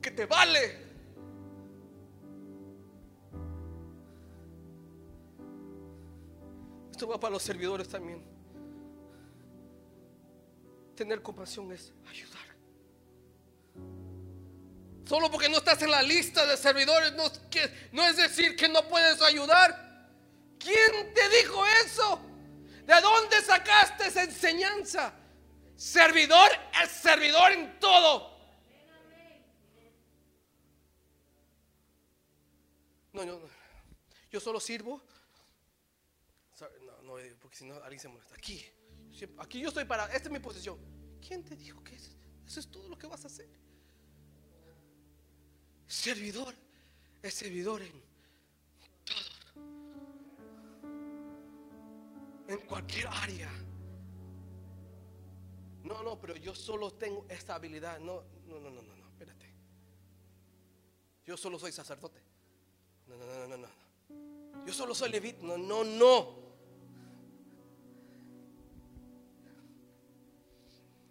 que 0.00 0.10
te 0.10 0.26
vale. 0.26 0.88
Esto 6.90 7.06
va 7.06 7.20
para 7.20 7.32
los 7.32 7.42
servidores 7.42 7.88
también. 7.88 8.22
Tener 10.96 11.22
compasión 11.22 11.70
es 11.72 11.92
ayudar. 12.10 12.38
Solo 15.04 15.30
porque 15.30 15.48
no 15.48 15.58
estás 15.58 15.80
en 15.82 15.90
la 15.90 16.02
lista 16.02 16.44
de 16.44 16.56
servidores 16.56 17.14
no, 17.14 17.24
no 17.92 18.06
es 18.06 18.16
decir 18.16 18.56
que 18.56 18.68
no 18.68 18.86
puedes 18.88 19.22
ayudar. 19.22 19.88
¿Quién 20.58 21.14
te 21.14 21.28
dijo 21.28 21.64
eso? 21.86 22.20
¿De 22.84 23.00
dónde 23.00 23.40
sacaste 23.42 24.08
esa 24.08 24.24
enseñanza? 24.24 25.14
Servidor 25.78 26.50
es 26.82 26.90
servidor 26.90 27.52
en 27.52 27.78
todo. 27.78 28.36
No, 33.12 33.24
no, 33.24 33.38
no. 33.38 33.48
Yo 34.28 34.40
solo 34.40 34.58
sirvo. 34.58 35.00
No, 36.84 37.02
no, 37.02 37.18
eh, 37.20 37.36
porque 37.40 37.56
si 37.56 37.64
no 37.64 37.76
alguien 37.76 38.00
se 38.00 38.08
molesta. 38.08 38.34
Aquí, 38.34 38.66
aquí 39.38 39.60
yo 39.60 39.68
estoy 39.68 39.84
para. 39.84 40.06
Esta 40.06 40.28
es 40.28 40.30
mi 40.32 40.40
posición. 40.40 40.80
¿Quién 41.24 41.44
te 41.44 41.54
dijo 41.54 41.84
que 41.84 41.94
eso, 41.94 42.10
eso 42.44 42.58
es 42.58 42.68
todo 42.68 42.88
lo 42.88 42.98
que 42.98 43.06
vas 43.06 43.22
a 43.22 43.28
hacer? 43.28 43.48
Servidor 45.86 46.56
es 47.22 47.34
servidor 47.34 47.82
en 47.82 48.02
todo. 49.04 49.62
En 52.48 52.66
cualquier 52.66 53.06
área. 53.06 53.67
No, 55.88 56.02
no, 56.02 56.20
pero 56.20 56.36
yo 56.36 56.54
solo 56.54 56.90
tengo 56.92 57.24
esta 57.30 57.54
habilidad. 57.54 57.98
No, 57.98 58.22
no, 58.46 58.60
no, 58.60 58.68
no, 58.68 58.82
no, 58.82 58.94
no, 58.94 59.08
espérate. 59.08 59.46
Yo 61.24 61.34
solo 61.34 61.58
soy 61.58 61.72
sacerdote. 61.72 62.20
No, 63.06 63.16
no, 63.16 63.24
no, 63.24 63.46
no, 63.48 63.56
no. 63.56 64.66
Yo 64.66 64.74
solo 64.74 64.94
soy 64.94 65.08
levita. 65.08 65.38
No, 65.42 65.56
no, 65.56 65.84
no. 65.84 66.48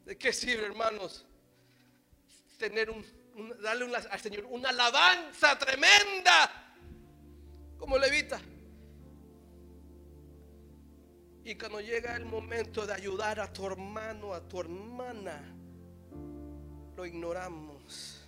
¿De 0.05 0.15
qué 0.15 0.31
sirve, 0.31 0.67
hermanos? 0.67 1.25
Tener 2.59 2.91
un, 2.91 3.03
darle 3.59 3.95
al 3.95 4.19
Señor 4.19 4.45
una 4.45 4.69
alabanza 4.69 5.57
tremenda 5.57 6.75
como 7.79 7.97
levita. 7.97 8.39
Y 11.47 11.55
cuando 11.55 11.79
llega 11.79 12.13
el 12.17 12.25
momento 12.25 12.85
de 12.85 12.91
ayudar 12.91 13.39
a 13.39 13.53
tu 13.53 13.65
hermano, 13.65 14.33
a 14.33 14.45
tu 14.45 14.59
hermana, 14.59 15.41
lo 16.93 17.05
ignoramos. 17.05 18.21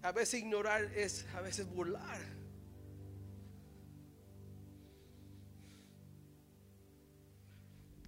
A 0.00 0.12
veces 0.12 0.40
ignorar 0.40 0.84
es 0.94 1.26
a 1.34 1.40
veces 1.40 1.66
burlar. 1.66 2.20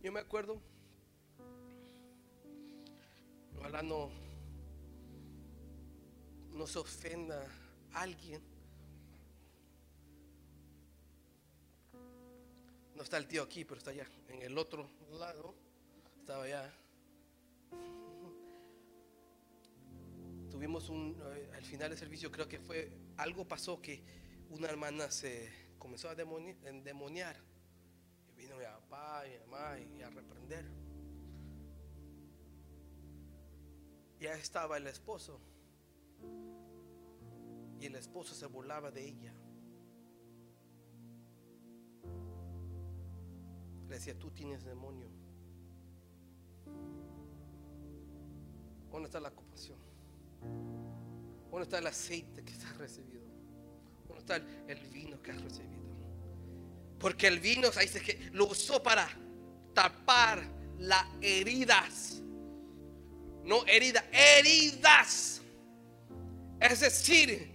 Yo 0.00 0.12
me 0.12 0.20
acuerdo, 0.20 0.62
ojalá 3.58 3.82
no, 3.82 4.10
no 6.52 6.68
se 6.68 6.78
ofenda 6.78 7.48
a 7.94 8.02
alguien. 8.02 8.49
No 13.00 13.04
está 13.04 13.16
el 13.16 13.26
tío 13.26 13.42
aquí, 13.42 13.64
pero 13.64 13.78
está 13.78 13.92
allá. 13.92 14.06
En 14.28 14.42
el 14.42 14.58
otro 14.58 14.86
lado, 15.12 15.54
estaba 16.18 16.44
allá. 16.44 16.70
Tuvimos 20.50 20.90
un, 20.90 21.18
eh, 21.34 21.50
al 21.54 21.64
final 21.64 21.88
del 21.88 21.98
servicio 21.98 22.30
creo 22.30 22.46
que 22.46 22.60
fue, 22.60 22.92
algo 23.16 23.48
pasó 23.48 23.80
que 23.80 24.02
una 24.50 24.68
hermana 24.68 25.10
se 25.10 25.50
comenzó 25.78 26.10
a 26.10 26.12
endemoniar. 26.12 27.36
Y 28.28 28.32
vino 28.34 28.58
mi 28.58 28.64
papá 28.64 29.26
y 29.26 29.30
mi 29.30 29.38
mamá 29.46 29.78
y 29.80 30.02
a 30.02 30.10
reprender. 30.10 30.66
Ya 34.18 34.34
estaba 34.34 34.76
el 34.76 34.86
esposo. 34.86 35.40
Y 37.80 37.86
el 37.86 37.94
esposo 37.94 38.34
se 38.34 38.44
burlaba 38.44 38.90
de 38.90 39.08
ella. 39.08 39.32
Decía, 44.00 44.18
tú 44.18 44.30
tienes 44.30 44.64
demonio. 44.64 45.06
¿Dónde 48.90 49.08
está 49.08 49.20
la 49.20 49.30
compasión? 49.30 49.76
¿Dónde 51.50 51.64
está 51.64 51.78
el 51.78 51.86
aceite 51.86 52.42
que 52.42 52.54
has 52.54 52.78
recibido? 52.78 53.20
¿Dónde 54.08 54.20
está 54.20 54.36
el, 54.36 54.80
vino 54.88 55.20
que 55.20 55.32
has 55.32 55.42
recibido? 55.42 55.82
Porque 56.98 57.26
el 57.26 57.40
vino, 57.40 57.68
ahí 57.76 57.88
que 57.88 58.30
lo 58.32 58.46
usó 58.46 58.82
para 58.82 59.06
tapar 59.74 60.42
las 60.78 61.04
heridas. 61.20 62.22
No 63.44 63.66
heridas, 63.66 64.04
heridas. 64.12 65.42
Es 66.58 66.80
decir, 66.80 67.52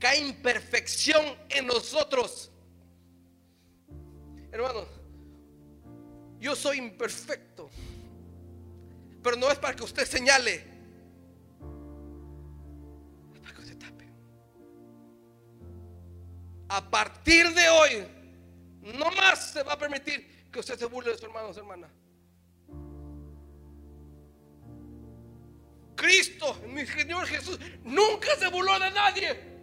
que 0.00 0.06
hay 0.08 0.28
imperfección 0.30 1.24
en 1.48 1.68
nosotros. 1.68 2.50
Hermano, 4.50 4.95
yo 6.46 6.54
soy 6.54 6.78
imperfecto. 6.78 7.68
Pero 9.20 9.36
no 9.36 9.50
es 9.50 9.58
para 9.58 9.74
que 9.74 9.82
usted 9.82 10.06
señale. 10.06 10.54
Es 13.34 13.40
para 13.40 13.54
que 13.54 13.60
usted 13.62 13.78
tape. 13.78 14.06
A 16.68 16.88
partir 16.88 17.52
de 17.52 17.68
hoy, 17.68 18.06
no 18.82 19.10
más 19.10 19.50
se 19.50 19.64
va 19.64 19.72
a 19.72 19.78
permitir 19.78 20.46
que 20.52 20.60
usted 20.60 20.78
se 20.78 20.86
burle 20.86 21.10
de 21.10 21.18
su 21.18 21.26
hermano 21.26 21.48
o 21.48 21.52
su 21.52 21.58
hermana. 21.58 21.88
Cristo, 25.96 26.60
mi 26.68 26.86
Señor 26.86 27.26
Jesús, 27.26 27.58
nunca 27.82 28.36
se 28.38 28.48
burló 28.48 28.78
de 28.78 28.90
nadie. 28.92 29.55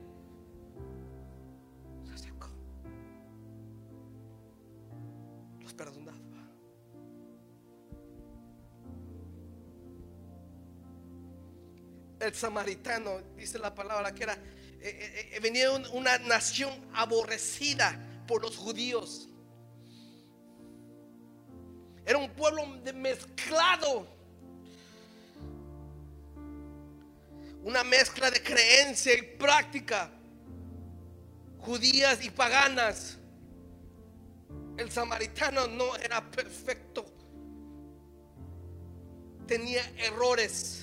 El 12.24 12.34
samaritano, 12.34 13.22
dice 13.36 13.60
la 13.60 13.74
palabra, 13.74 14.14
que 14.14 14.24
era, 14.24 14.34
eh, 14.34 14.40
eh, 14.82 15.30
eh, 15.34 15.40
venía 15.40 15.72
una 15.72 16.18
nación 16.20 16.74
aborrecida 16.94 17.98
por 18.28 18.42
los 18.42 18.56
judíos. 18.58 19.30
Era 22.06 22.18
un 22.18 22.30
pueblo 22.32 22.66
mezclado. 22.96 24.08
Una 27.64 27.84
mezcla 27.84 28.30
de 28.30 28.42
creencia 28.42 29.18
y 29.18 29.22
práctica. 29.22 30.12
Judías 31.60 32.24
y 32.24 32.30
paganas. 32.30 33.18
El 34.78 34.92
samaritano 34.92 35.68
no 35.68 35.96
era 35.96 36.30
perfecto. 36.30 37.06
Tenía 39.48 39.82
errores. 39.98 40.83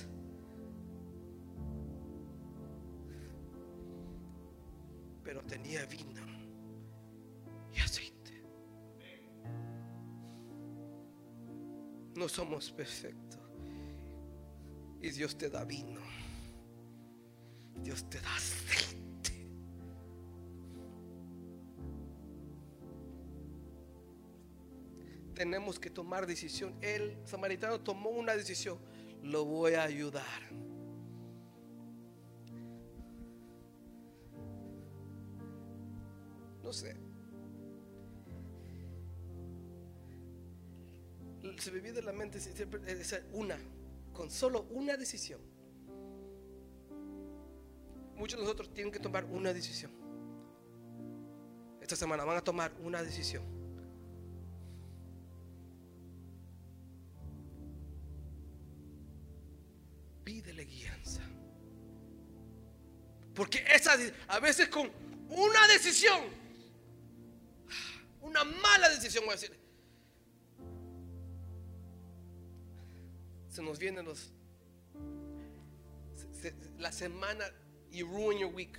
Tenía 5.51 5.85
vino 5.85 6.21
y 7.73 7.79
aceite. 7.81 8.41
No 12.15 12.29
somos 12.29 12.71
perfectos. 12.71 13.41
Y 15.01 15.09
Dios 15.09 15.37
te 15.37 15.49
da 15.49 15.65
vino. 15.65 15.99
Dios 17.83 18.09
te 18.09 18.21
da 18.21 18.33
aceite. 18.33 19.51
Tenemos 25.33 25.79
que 25.81 25.89
tomar 25.89 26.25
decisión. 26.27 26.77
El 26.79 27.17
samaritano 27.25 27.81
tomó 27.81 28.11
una 28.11 28.37
decisión. 28.37 28.79
Lo 29.21 29.43
voy 29.43 29.73
a 29.73 29.83
ayudar. 29.83 30.70
Se 36.71 36.95
me 41.71 41.79
viene 41.79 42.01
la 42.01 42.13
mente 42.13 42.39
siempre 42.39 42.79
eh, 42.87 43.23
una, 43.33 43.57
con 44.13 44.31
solo 44.31 44.61
una 44.71 44.95
decisión. 44.95 45.41
Muchos 48.15 48.39
de 48.39 48.45
nosotros 48.45 48.73
tienen 48.73 48.93
que 48.93 48.99
tomar 48.99 49.25
una 49.25 49.53
decisión. 49.53 49.91
Esta 51.81 51.95
semana 51.95 52.23
van 52.23 52.37
a 52.37 52.41
tomar 52.41 52.71
una 52.81 53.03
decisión. 53.03 53.43
Pídele 60.23 60.65
guianza. 60.65 61.21
Porque 63.35 63.63
esa, 63.73 63.97
a 64.27 64.39
veces 64.39 64.69
con 64.69 64.89
una 65.29 65.67
decisión 65.67 66.40
mala 68.43 68.89
decisión, 68.89 69.25
voy 69.25 69.33
a 69.33 69.37
decir, 69.37 69.57
se 73.49 73.61
nos 73.61 73.77
vienen 73.79 74.05
los, 74.05 74.31
la 76.77 76.91
semana 76.91 77.45
y 77.91 78.03
ruin 78.03 78.39
your 78.39 78.53
week. 78.53 78.77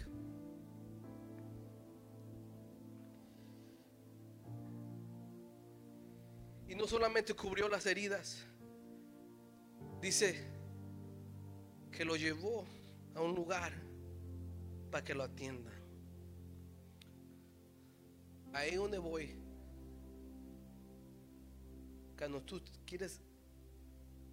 Y 6.66 6.75
no 6.75 6.87
solamente 6.87 7.35
cubrió 7.35 7.68
las 7.68 7.85
heridas, 7.85 8.46
dice 10.01 10.42
que 11.90 12.05
lo 12.05 12.16
llevó 12.16 12.66
a 13.14 13.20
un 13.20 13.35
lugar 13.35 13.75
para 14.90 15.05
que 15.05 15.14
lo 15.14 15.25
atiendan. 15.25 15.75
Ahí 18.55 18.77
donde 18.77 18.98
voy, 18.98 19.41
tú 22.46 22.62
quieres 22.87 23.20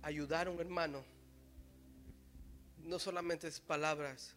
ayudar 0.02 0.48
a 0.48 0.52
un 0.52 0.60
hermano, 0.60 1.04
no 2.78 3.00
solamente 3.00 3.48
es 3.48 3.60
palabras. 3.60 4.36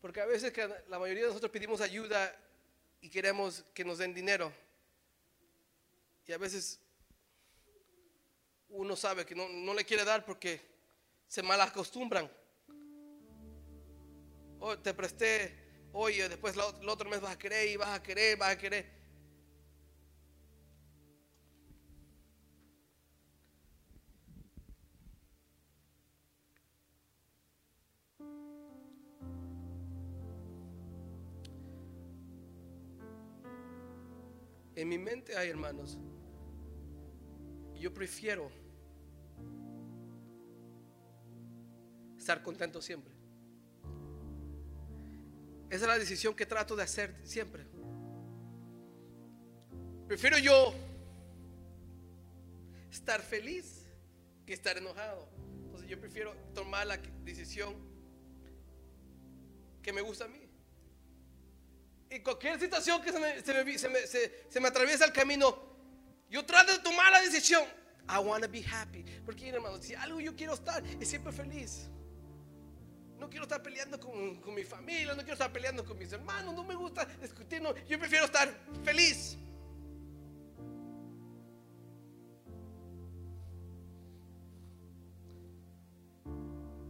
Porque 0.00 0.20
a 0.20 0.26
veces 0.26 0.52
que 0.52 0.68
la 0.88 0.98
mayoría 0.98 1.24
de 1.24 1.28
nosotros 1.28 1.50
pedimos 1.50 1.80
ayuda 1.80 2.34
y 3.00 3.08
queremos 3.08 3.64
que 3.74 3.84
nos 3.84 3.98
den 3.98 4.14
dinero. 4.14 4.52
Y 6.26 6.32
a 6.32 6.38
veces 6.38 6.80
uno 8.68 8.96
sabe 8.96 9.24
que 9.24 9.34
no, 9.34 9.48
no 9.48 9.74
le 9.74 9.84
quiere 9.84 10.04
dar 10.04 10.24
porque 10.24 10.60
se 11.26 11.42
mal 11.42 11.60
acostumbran. 11.60 12.30
Oh, 14.60 14.76
te 14.76 14.92
presté, 14.92 15.88
oye, 15.92 16.28
después 16.28 16.54
el 16.54 16.88
otro 16.88 17.08
mes 17.08 17.20
vas 17.20 17.32
a 17.32 17.38
querer 17.38 17.68
y 17.68 17.76
vas 17.76 17.90
a 17.90 18.02
querer, 18.02 18.36
vas 18.36 18.50
a 18.50 18.58
querer. 18.58 18.97
En 34.78 34.88
mi 34.88 34.96
mente 34.96 35.36
hay 35.36 35.48
hermanos. 35.48 35.98
Yo 37.74 37.92
prefiero 37.92 38.48
estar 42.16 42.40
contento 42.44 42.80
siempre. 42.80 43.12
Esa 45.68 45.84
es 45.84 45.88
la 45.88 45.98
decisión 45.98 46.32
que 46.32 46.46
trato 46.46 46.76
de 46.76 46.84
hacer 46.84 47.16
siempre. 47.24 47.66
Prefiero 50.06 50.38
yo 50.38 50.72
estar 52.88 53.20
feliz 53.20 53.84
que 54.46 54.52
estar 54.52 54.78
enojado. 54.78 55.28
Entonces 55.64 55.90
yo 55.90 55.98
prefiero 55.98 56.36
tomar 56.54 56.86
la 56.86 56.98
decisión 57.24 57.74
que 59.82 59.92
me 59.92 60.02
gusta 60.02 60.26
a 60.26 60.28
mí. 60.28 60.47
Y 62.10 62.20
cualquier 62.20 62.58
situación 62.58 63.02
que 63.02 63.12
se 63.12 63.18
me, 63.18 63.42
se 63.42 64.60
me, 64.60 64.68
atraviesa 64.68 65.04
el 65.04 65.12
camino, 65.12 65.56
yo 66.30 66.44
trato 66.44 66.72
de 66.72 66.78
tomar 66.78 67.12
la 67.12 67.20
decisión. 67.20 67.64
I 68.08 68.18
want 68.18 68.42
to 68.42 68.50
be 68.50 68.64
happy. 68.64 69.04
Porque, 69.24 69.48
hermano, 69.48 69.80
si 69.82 69.94
algo 69.94 70.18
yo 70.18 70.34
quiero 70.34 70.54
estar, 70.54 70.82
es 70.98 71.08
siempre 71.08 71.32
feliz. 71.32 71.88
No 73.18 73.28
quiero 73.28 73.44
estar 73.44 73.62
peleando 73.62 73.98
con, 74.00 74.54
mi 74.54 74.64
familia, 74.64 75.08
no 75.08 75.18
quiero 75.18 75.34
estar 75.34 75.52
peleando 75.52 75.84
con 75.84 75.98
mis 75.98 76.12
hermanos, 76.12 76.54
no 76.54 76.64
me 76.64 76.76
gusta 76.76 77.04
discutir, 77.20 77.60
yo 77.88 77.98
prefiero 77.98 78.24
estar 78.24 78.48
feliz. 78.84 79.36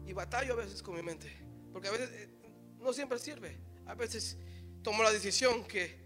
Y 0.06 0.12
batallo 0.12 0.52
a 0.52 0.56
veces 0.56 0.82
con 0.82 0.96
mi 0.96 1.02
mente, 1.02 1.32
porque 1.72 1.88
a 1.88 1.92
veces 1.92 2.10
eh, 2.12 2.28
no 2.78 2.92
siempre 2.92 3.18
sirve. 3.18 3.58
A 3.86 3.94
veces 3.94 4.36
tomo 4.82 5.02
la 5.02 5.10
decisión 5.10 5.64
que, 5.64 5.98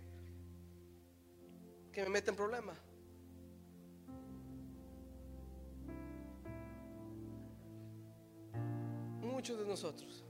que 1.92 2.02
me 2.02 2.10
mete 2.10 2.30
en 2.30 2.36
problemas. 2.36 2.78
muchos 9.42 9.58
de 9.58 9.66
nosotros 9.66 10.24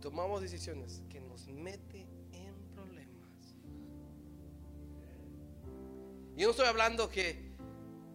tomamos 0.00 0.40
decisiones 0.40 1.04
que 1.08 1.20
nos 1.20 1.46
meten 1.46 2.08
en 2.32 2.54
problemas. 2.74 3.54
Yo 6.36 6.46
no 6.46 6.50
estoy 6.50 6.66
hablando 6.66 7.08
que, 7.08 7.52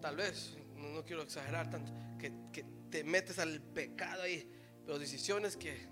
tal 0.02 0.18
vez, 0.18 0.58
no, 0.76 1.06
quiero 1.06 1.22
exagerar 1.22 1.70
tanto, 1.70 1.94
que, 2.20 2.34
que, 2.52 2.66
te 2.90 3.06
metes 3.06 3.40
al 3.40 3.62
pecado 3.62 4.24
ahí, 4.24 4.52
pero 4.86 5.00
decisiones 5.00 5.56
que, 5.56 5.88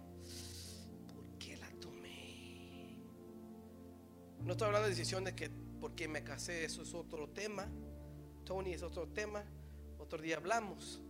No 4.43 4.51
estoy 4.51 4.67
hablando 4.67 4.89
de 4.89 4.95
decisiones 4.95 5.33
que, 5.33 5.49
porque 5.79 6.07
me 6.07 6.23
casé, 6.23 6.65
eso 6.65 6.81
es 6.81 6.93
otro 6.93 7.29
tema. 7.29 7.67
Tony 8.43 8.73
es 8.73 8.83
otro 8.83 9.07
tema. 9.07 9.43
Otro 9.99 10.21
día 10.21 10.35
hablamos. 10.35 11.01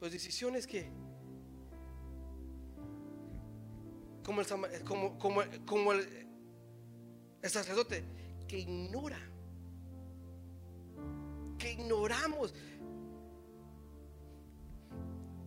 Pues 0.00 0.12
decisiones 0.12 0.66
que, 0.66 0.90
como 4.24 4.40
el, 4.40 4.84
como, 4.84 5.18
como, 5.18 5.42
como 5.64 5.92
el, 5.92 6.26
sacerdote, 7.44 8.04
que 8.48 8.58
ignora, 8.58 9.20
que 11.58 11.72
ignoramos. 11.72 12.52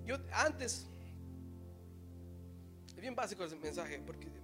Yo 0.05 0.15
antes, 0.31 0.87
es 2.95 3.01
bien 3.01 3.15
básico 3.15 3.43
el 3.43 3.59
mensaje, 3.59 3.99
porque 3.99 4.38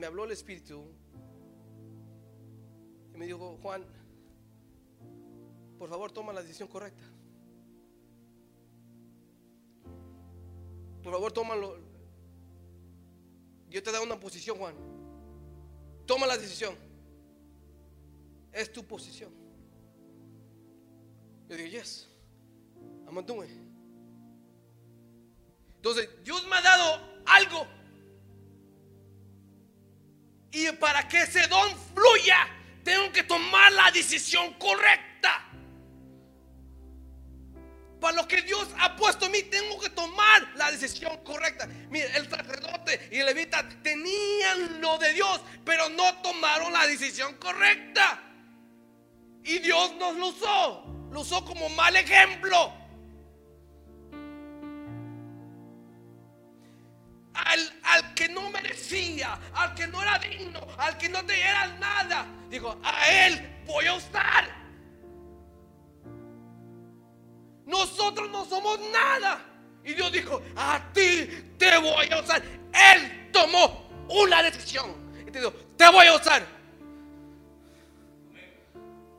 me 0.00 0.06
habló 0.06 0.24
el 0.24 0.30
Espíritu 0.32 0.82
y 3.14 3.18
me 3.18 3.26
dijo, 3.26 3.58
Juan, 3.60 3.84
por 5.78 5.90
favor 5.90 6.10
toma 6.10 6.32
la 6.32 6.40
decisión 6.40 6.68
correcta. 6.68 7.04
Por 11.02 11.12
favor, 11.12 11.32
tómalo. 11.32 11.76
Yo 13.68 13.82
te 13.82 13.92
da 13.92 14.00
una 14.00 14.18
posición, 14.18 14.56
Juan. 14.56 14.74
Toma 16.06 16.26
la 16.26 16.38
decisión. 16.38 16.74
Es 18.52 18.72
tu 18.72 18.82
posición. 18.84 19.30
Yo 21.48 21.56
digo, 21.56 21.68
yes, 21.68 22.08
I'm. 23.06 23.18
Entonces, 25.76 26.08
Dios 26.24 26.46
me 26.46 26.56
ha 26.56 26.62
dado 26.62 27.22
algo. 27.26 27.79
Y 30.52 30.70
para 30.72 31.06
que 31.06 31.22
ese 31.22 31.46
don 31.46 31.70
fluya, 31.94 32.48
tengo 32.82 33.12
que 33.12 33.22
tomar 33.22 33.72
la 33.72 33.90
decisión 33.90 34.54
correcta 34.54 35.50
para 38.00 38.16
lo 38.16 38.26
que 38.26 38.40
Dios 38.42 38.66
ha 38.78 38.96
puesto 38.96 39.26
en 39.26 39.32
mí, 39.32 39.42
tengo 39.42 39.78
que 39.78 39.90
tomar 39.90 40.48
la 40.56 40.72
decisión 40.72 41.22
correcta. 41.22 41.68
Mire, 41.90 42.06
el 42.16 42.28
sacerdote 42.28 43.08
y 43.12 43.18
el 43.18 43.26
levita 43.26 43.68
tenían 43.82 44.80
lo 44.80 44.98
de 44.98 45.12
Dios, 45.12 45.40
pero 45.64 45.88
no 45.90 46.14
tomaron 46.22 46.72
la 46.72 46.86
decisión 46.86 47.34
correcta. 47.36 48.22
Y 49.44 49.58
Dios 49.58 49.94
nos 49.96 50.16
lo 50.16 50.28
usó, 50.28 51.08
lo 51.12 51.20
usó 51.20 51.44
como 51.44 51.68
mal 51.68 51.94
ejemplo. 51.94 52.72
Al, 57.90 58.14
que 58.14 58.28
no 58.28 58.50
merecía, 58.50 59.38
al 59.54 59.74
que 59.74 59.86
no 59.86 60.02
era 60.02 60.18
digno, 60.18 60.60
al 60.78 60.96
que 60.96 61.08
no 61.08 61.24
te 61.24 61.40
era 61.40 61.66
nada. 61.78 62.26
Digo, 62.48 62.78
a 62.82 63.26
él 63.26 63.62
voy 63.66 63.86
a 63.86 63.94
usar. 63.94 64.60
Nosotros 67.66 68.30
no 68.30 68.44
somos 68.44 68.78
nada. 68.92 69.44
Y 69.84 69.94
Dios 69.94 70.12
dijo, 70.12 70.42
a 70.56 70.80
ti 70.92 71.28
te 71.56 71.78
voy 71.78 72.10
a 72.10 72.20
usar. 72.20 72.42
Él 72.42 73.30
tomó 73.32 73.88
una 74.08 74.42
decisión. 74.42 74.94
Y 75.26 75.30
te 75.30 75.38
dijo, 75.38 75.52
te 75.76 75.88
voy 75.90 76.06
a 76.06 76.14
usar. 76.14 76.60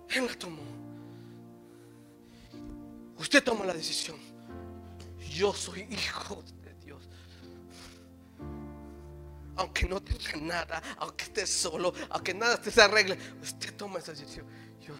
Él 0.09 0.25
la 0.27 0.35
tomó. 0.35 0.61
Usted 3.17 3.43
toma 3.43 3.65
la 3.65 3.73
decisión. 3.73 4.17
Yo 5.29 5.53
soy 5.53 5.87
hijo 5.89 6.43
Aunque 9.61 9.87
no 9.87 10.01
tenga 10.01 10.37
nada, 10.37 10.81
aunque 10.97 11.25
esté 11.25 11.45
solo, 11.45 11.93
aunque 12.09 12.33
nada 12.33 12.59
se 12.63 12.81
arregle, 12.81 13.15
usted 13.43 13.75
toma 13.75 13.99
esa 13.99 14.11
decisión. 14.11 14.43
Yo 14.81 14.95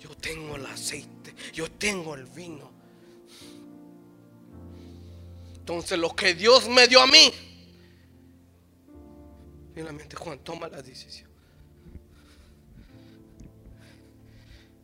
Yo 0.00 0.16
tengo 0.16 0.56
el 0.56 0.66
aceite, 0.66 1.32
yo 1.52 1.70
tengo 1.70 2.16
el 2.16 2.24
vino. 2.24 2.72
Entonces 5.54 5.96
lo 5.96 6.14
que 6.14 6.34
Dios 6.34 6.68
me 6.68 6.88
dio 6.88 7.00
a 7.00 7.06
mí, 7.06 7.32
finalmente 9.72 10.16
Juan, 10.16 10.40
toma 10.40 10.68
la 10.68 10.82
decisión. 10.82 11.30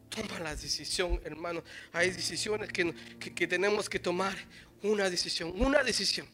Toma 0.09 0.39
la 0.39 0.55
decisión, 0.55 1.21
hermano. 1.25 1.65
Hay 1.93 2.11
decisiones 2.11 2.73
que, 2.73 2.95
que 3.19 3.47
tenemos 3.49 3.89
que 3.89 3.99
tomar. 3.99 4.37
Una 4.83 5.11
decisión, 5.11 5.53
una 5.57 5.83
decisión. 5.83 6.29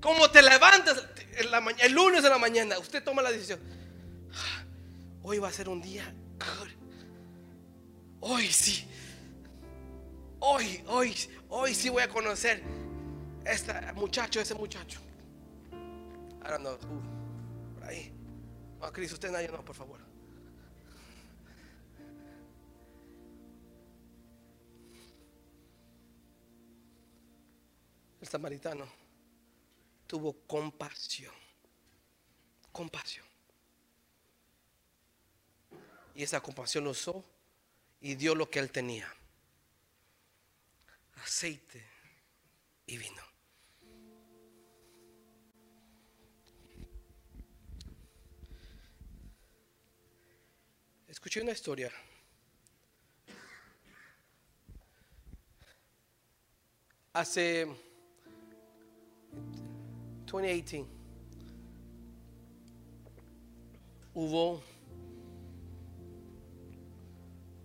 ¿Cómo 0.00 0.30
te 0.30 0.42
levantas 0.42 1.04
el 1.80 1.92
lunes 1.92 2.22
de 2.22 2.30
la 2.30 2.38
mañana? 2.38 2.78
Usted 2.78 3.02
toma 3.02 3.22
la 3.22 3.30
decisión. 3.30 3.60
Hoy 5.22 5.38
va 5.38 5.48
a 5.48 5.52
ser 5.52 5.68
un 5.68 5.82
día 5.82 6.14
Hoy 8.20 8.46
sí. 8.48 8.88
Hoy, 10.40 10.82
hoy, 10.88 11.14
hoy 11.48 11.74
sí 11.74 11.88
voy 11.88 12.02
a 12.02 12.08
conocer 12.08 12.62
este 13.44 13.92
muchacho, 13.92 14.40
ese 14.40 14.54
muchacho. 14.54 15.00
Ahora 16.42 16.58
no, 16.58 16.72
uh, 16.72 17.74
por 17.74 17.84
ahí. 17.84 18.12
No, 18.80 18.92
Cris, 18.92 19.12
usted 19.12 19.30
nadie 19.30 19.48
no, 19.48 19.64
por 19.64 19.74
favor. 19.74 20.00
El 28.20 28.28
samaritano 28.28 29.05
tuvo 30.06 30.32
compasión. 30.46 31.34
Compasión. 32.72 33.26
Y 36.14 36.22
esa 36.22 36.40
compasión 36.40 36.84
lo 36.84 36.90
usó 36.90 37.24
y 38.00 38.14
dio 38.14 38.34
lo 38.34 38.48
que 38.48 38.58
él 38.58 38.70
tenía. 38.70 39.12
Aceite 41.16 41.84
y 42.86 42.96
vino. 42.96 43.22
Escuché 51.08 51.40
una 51.40 51.52
historia. 51.52 51.92
Hace 57.12 57.85
2018 60.26 60.86
hubo 64.14 64.62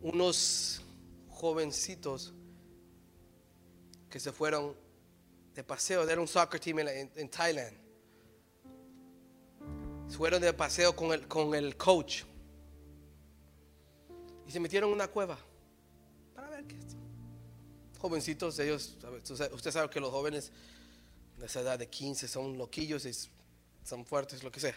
unos 0.01 0.81
jovencitos 1.29 2.33
que 4.09 4.19
se 4.19 4.31
fueron 4.33 4.75
de 5.55 5.63
paseo, 5.63 6.07
era 6.07 6.19
un 6.19 6.27
soccer 6.27 6.59
team 6.59 6.79
en, 6.79 7.29
Thailand. 7.29 7.77
Fueron 10.09 10.41
de 10.41 10.51
paseo 10.51 10.93
con 10.93 11.13
el, 11.13 11.27
con 11.27 11.55
el 11.55 11.77
coach 11.77 12.23
y 14.45 14.51
se 14.51 14.59
metieron 14.59 14.89
en 14.89 14.95
una 14.95 15.07
cueva 15.07 15.37
para 16.35 16.49
ver 16.49 16.65
qué 16.65 16.75
es. 16.77 16.97
Jovencitos, 17.97 18.59
ellos, 18.59 18.97
usted 19.53 19.71
sabe 19.71 19.89
que 19.89 20.01
los 20.01 20.11
jóvenes 20.11 20.51
de 21.41 21.47
esa 21.47 21.61
edad 21.61 21.79
de 21.79 21.89
15 21.89 22.27
son 22.27 22.57
loquillos, 22.57 23.05
y 23.05 23.11
son 23.83 24.05
fuertes, 24.05 24.43
lo 24.43 24.51
que 24.51 24.59
sea. 24.59 24.75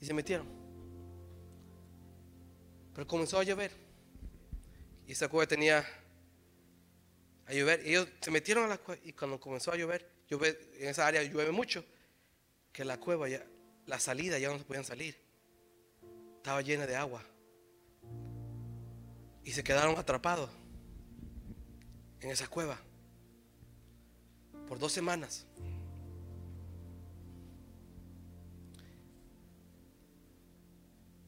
Y 0.00 0.06
se 0.06 0.14
metieron. 0.14 0.46
Pero 2.94 3.06
comenzó 3.06 3.38
a 3.38 3.42
llover. 3.42 3.72
Y 5.06 5.12
esa 5.12 5.28
cueva 5.28 5.46
tenía 5.46 5.84
a 7.46 7.52
llover. 7.52 7.80
ellos 7.84 8.08
se 8.20 8.30
metieron 8.30 8.64
a 8.64 8.68
la 8.68 8.78
cueva 8.78 9.00
y 9.04 9.12
cuando 9.12 9.38
comenzó 9.38 9.72
a 9.72 9.76
llover, 9.76 10.08
llover 10.28 10.72
en 10.78 10.88
esa 10.88 11.06
área 11.06 11.22
llueve 11.22 11.50
mucho, 11.50 11.84
que 12.72 12.84
la 12.84 12.98
cueva 12.98 13.28
ya, 13.28 13.44
la 13.86 13.98
salida 14.00 14.38
ya 14.38 14.48
no 14.48 14.58
se 14.58 14.64
podían 14.64 14.84
salir. 14.84 15.16
Estaba 16.36 16.62
llena 16.62 16.86
de 16.86 16.96
agua. 16.96 17.22
Y 19.44 19.52
se 19.52 19.62
quedaron 19.62 19.96
atrapados 19.96 20.50
en 22.20 22.30
esa 22.30 22.46
cueva 22.46 22.80
por 24.68 24.78
dos 24.78 24.92
semanas. 24.92 25.46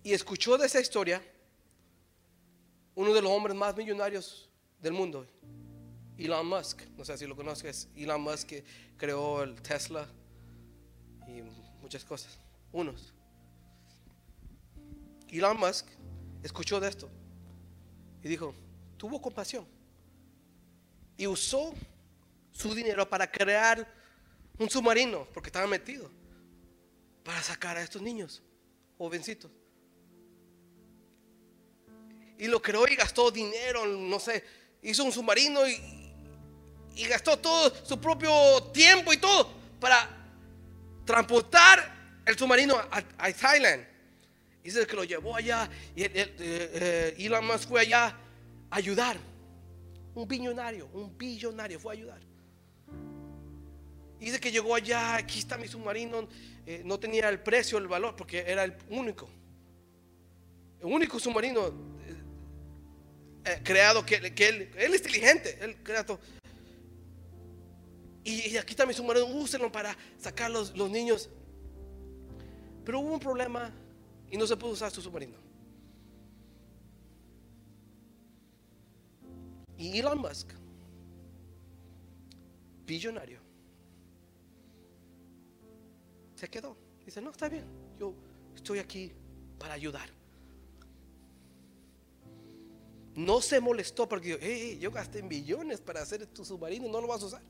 Y 0.09 0.15
escuchó 0.15 0.57
de 0.57 0.65
esa 0.65 0.81
historia 0.81 1.23
uno 2.95 3.13
de 3.13 3.21
los 3.21 3.31
hombres 3.31 3.55
más 3.55 3.77
millonarios 3.77 4.49
del 4.81 4.95
mundo, 4.95 5.27
Elon 6.17 6.47
Musk. 6.47 6.81
No 6.97 7.05
sé 7.05 7.19
si 7.19 7.27
lo 7.27 7.37
conoces, 7.37 7.91
Elon 7.95 8.23
Musk 8.23 8.47
que 8.47 8.65
creó 8.97 9.43
el 9.43 9.61
Tesla 9.61 10.09
y 11.27 11.43
muchas 11.83 12.07
cosas. 12.07 12.39
Unos. 12.73 13.13
Elon 15.29 15.59
Musk 15.59 15.85
escuchó 16.43 16.81
de 16.81 16.89
esto 16.89 17.11
y 18.23 18.29
dijo, 18.29 18.55
tuvo 18.97 19.21
compasión 19.21 19.67
y 21.19 21.27
usó 21.27 21.75
su 22.51 22.75
dinero 22.75 23.07
para 23.07 23.31
crear 23.31 23.87
un 24.59 24.71
submarino, 24.71 25.29
porque 25.35 25.49
estaba 25.51 25.67
metido, 25.67 26.11
para 27.23 27.43
sacar 27.43 27.77
a 27.77 27.83
estos 27.83 28.01
niños 28.01 28.43
jovencitos 28.97 29.51
y 32.39 32.47
lo 32.47 32.63
creó 32.63 32.87
y 32.87 32.95
gastó 32.95 33.31
dinero, 33.31 33.85
no 33.87 34.19
sé, 34.21 34.45
hizo 34.83 35.05
un 35.05 35.13
submarino 35.13 35.67
y, 35.69 35.97
gastó 37.09 37.39
todo 37.39 37.73
su 37.85 38.01
propio 38.01 38.31
tiempo 38.73 39.13
y 39.13 39.19
todo 39.19 39.53
para 39.81 40.09
transportar 41.05 42.21
el 42.27 42.37
submarino 42.37 42.77
a, 42.77 43.03
a 43.19 43.33
Thailand. 43.33 43.87
Dice 44.63 44.87
que 44.87 44.97
lo 44.97 45.05
llevó 45.05 45.35
allá 45.35 45.71
y 45.97 46.03
eh, 46.03 46.11
eh, 46.15 47.15
Elon 47.17 47.59
fue 47.61 47.81
allá 47.81 48.17
a 48.71 48.77
ayudar. 48.77 49.17
Un 50.15 50.27
billonario, 50.27 50.89
un 50.93 51.17
billonario 51.17 51.79
fue 51.79 51.95
a 51.95 51.97
ayudar. 51.97 52.21
Dice 54.19 54.41
que 54.41 54.51
llegó 54.51 54.75
allá, 54.75 55.15
aquí 55.15 55.39
está 55.39 55.57
mi 55.57 55.69
submarino, 55.69 56.29
eh, 56.67 56.83
no 56.85 56.99
tenía 56.99 57.29
el 57.29 57.41
precio, 57.41 57.79
el 57.79 57.87
valor, 57.87 58.17
porque 58.17 58.41
era 58.41 58.65
el 58.65 58.75
único. 58.91 59.29
El 60.81 60.87
único 60.87 61.19
submarino 61.21 61.73
eh, 63.53 63.61
creado 63.63 64.05
que, 64.05 64.17
él, 64.17 64.71
es 64.77 64.95
inteligente, 64.95 65.59
él 65.61 65.77
crea 65.83 66.05
Y, 68.25 68.57
aquí 68.57 68.71
está 68.71 68.87
mi 68.87 68.95
submarino, 68.95 69.27
úsenlo 69.27 69.71
para 69.71 69.97
sacar 70.19 70.51
los, 70.51 70.77
los 70.77 70.91
niños. 70.91 71.31
Pero 72.85 73.01
hubo 73.01 73.15
un 73.15 73.21
problema 73.21 73.73
y 74.31 74.37
no 74.37 74.47
se 74.47 74.57
pudo 74.57 74.73
usar 74.73 74.91
su 74.91 75.03
submarino. 75.03 75.37
Y 79.77 79.99
Elon 79.99 80.19
Musk, 80.19 80.51
billonario, 82.85 83.39
se 86.35 86.49
quedó. 86.49 86.77
Dice, 87.05 87.21
no, 87.21 87.31
está 87.31 87.49
bien, 87.49 87.65
yo 87.99 88.15
estoy 88.55 88.81
aquí 88.81 89.13
para 89.59 89.75
ayudar. 89.75 90.18
No 93.15 93.41
se 93.41 93.61
molestó 93.61 94.09
porque 94.09 94.79
yo 94.81 94.91
gasté 94.91 95.23
millones 95.23 95.81
para 95.81 96.03
hacer 96.03 96.27
tu 96.27 96.45
submarino, 96.45 96.89
no 96.89 97.01
lo 97.01 97.09
vas 97.09 97.23
a 97.23 97.27
usar. 97.27 97.43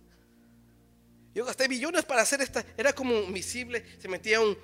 Yo 1.35 1.45
gasté 1.45 1.69
millones 1.69 2.05
para 2.05 2.23
hacer 2.23 2.41
esta. 2.41 2.65
Era 2.77 2.93
como 2.93 3.17
un 3.17 3.33
misible. 3.33 3.85
Se 4.01 4.09
metía 4.09 4.41
un, 4.41 4.57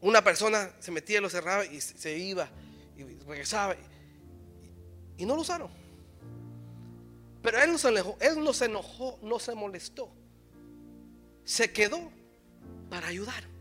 una 0.00 0.22
persona, 0.22 0.70
se 0.80 0.90
metía, 0.90 1.20
lo 1.20 1.30
cerraba 1.30 1.64
y 1.64 1.80
se 1.80 2.18
iba 2.18 2.50
y 2.96 3.04
regresaba. 3.24 3.76
Y, 5.16 5.24
no 5.24 5.34
lo 5.34 5.42
usaron. 5.42 5.70
Pero 7.42 7.62
él 7.62 7.72
no 7.72 7.78
se 7.78 7.88
enojó, 7.88 8.16
él 8.20 8.42
no 8.42 8.52
se 8.52 8.64
enojó, 8.64 9.18
no 9.22 9.38
se 9.38 9.54
molestó. 9.54 10.10
Se 11.44 11.72
quedó 11.72 12.10
para 12.90 13.06
ayudar. 13.06 13.55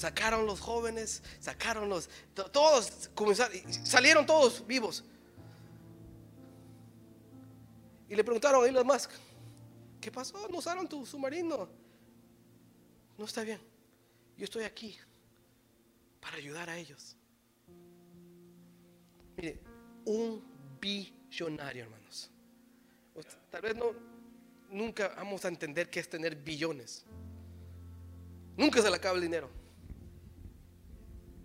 Sacaron 0.00 0.46
los 0.46 0.60
jóvenes, 0.60 1.22
sacaron 1.40 1.90
los, 1.90 2.08
todos 2.32 3.10
comenzaron, 3.14 3.52
salieron 3.84 4.24
todos 4.24 4.66
vivos. 4.66 5.04
Y 8.08 8.14
le 8.14 8.24
preguntaron 8.24 8.64
a 8.64 8.66
Elon 8.66 8.86
Musk, 8.86 9.10
¿qué 10.00 10.10
pasó? 10.10 10.48
No 10.48 10.56
usaron 10.56 10.88
tu 10.88 11.04
submarino. 11.04 11.68
No 13.18 13.26
está 13.26 13.42
bien. 13.42 13.60
Yo 14.38 14.44
estoy 14.44 14.64
aquí 14.64 14.96
para 16.18 16.38
ayudar 16.38 16.70
a 16.70 16.78
ellos. 16.78 17.14
Mire, 19.36 19.60
un 20.06 20.42
billonario, 20.80 21.82
hermanos. 21.82 22.30
Tal 23.50 23.60
vez 23.60 23.76
no, 23.76 23.92
nunca 24.70 25.08
vamos 25.08 25.44
a 25.44 25.48
entender 25.48 25.90
qué 25.90 26.00
es 26.00 26.08
tener 26.08 26.36
billones. 26.36 27.04
Nunca 28.56 28.80
se 28.80 28.88
le 28.88 28.96
acaba 28.96 29.16
el 29.16 29.20
dinero. 29.20 29.59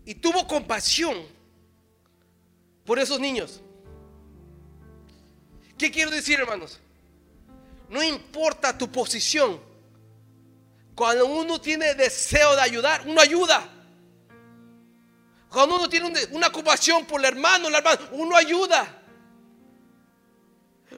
Y 0.05 0.15
tuvo 0.15 0.47
compasión 0.47 1.15
por 2.85 2.99
esos 2.99 3.19
niños. 3.19 3.61
¿Qué 5.77 5.91
quiero 5.91 6.11
decir, 6.11 6.39
hermanos? 6.39 6.79
No 7.89 8.01
importa 8.01 8.77
tu 8.77 8.89
posición. 8.91 9.59
Cuando 10.95 11.25
uno 11.25 11.59
tiene 11.59 11.93
deseo 11.95 12.55
de 12.55 12.61
ayudar, 12.61 13.03
uno 13.05 13.19
ayuda. 13.19 13.69
Cuando 15.49 15.75
uno 15.75 15.89
tiene 15.89 16.11
una 16.31 16.51
compasión 16.51 17.05
por 17.05 17.19
el 17.19 17.25
hermano, 17.25 17.69
la 17.69 17.79
hermana, 17.79 17.99
uno 18.11 18.35
ayuda. 18.35 19.01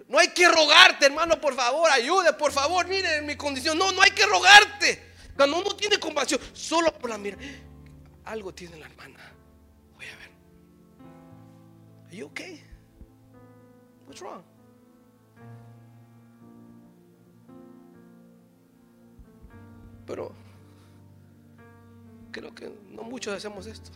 No 0.07 0.19
hay 0.19 0.29
que 0.29 0.47
rogarte, 0.47 1.05
hermano, 1.05 1.39
por 1.41 1.55
favor, 1.55 1.89
ayude, 1.89 2.33
por 2.33 2.51
favor, 2.51 2.87
mire 2.87 3.21
mi 3.21 3.35
condición. 3.35 3.77
No, 3.77 3.91
no 3.91 4.01
hay 4.01 4.11
que 4.11 4.25
rogarte. 4.25 5.13
Cuando 5.35 5.59
uno 5.59 5.75
tiene 5.75 5.99
compasión, 5.99 6.39
solo 6.53 6.91
por 6.93 7.09
la 7.09 7.17
mira, 7.17 7.37
algo 8.27 8.53
tiene 8.53 8.77
la 8.77 8.87
hermana. 8.87 9.19
Voy 9.95 10.05
a 10.05 10.17
ver. 10.17 10.29
Are 12.07 12.15
you 12.15 12.27
okay? 12.27 12.61
What's 14.05 14.21
wrong? 14.21 14.43
Pero 20.05 20.33
creo 22.31 22.53
que 22.53 22.69
no 22.89 23.03
muchos 23.03 23.33
hacemos 23.33 23.65
esto. 23.65 23.91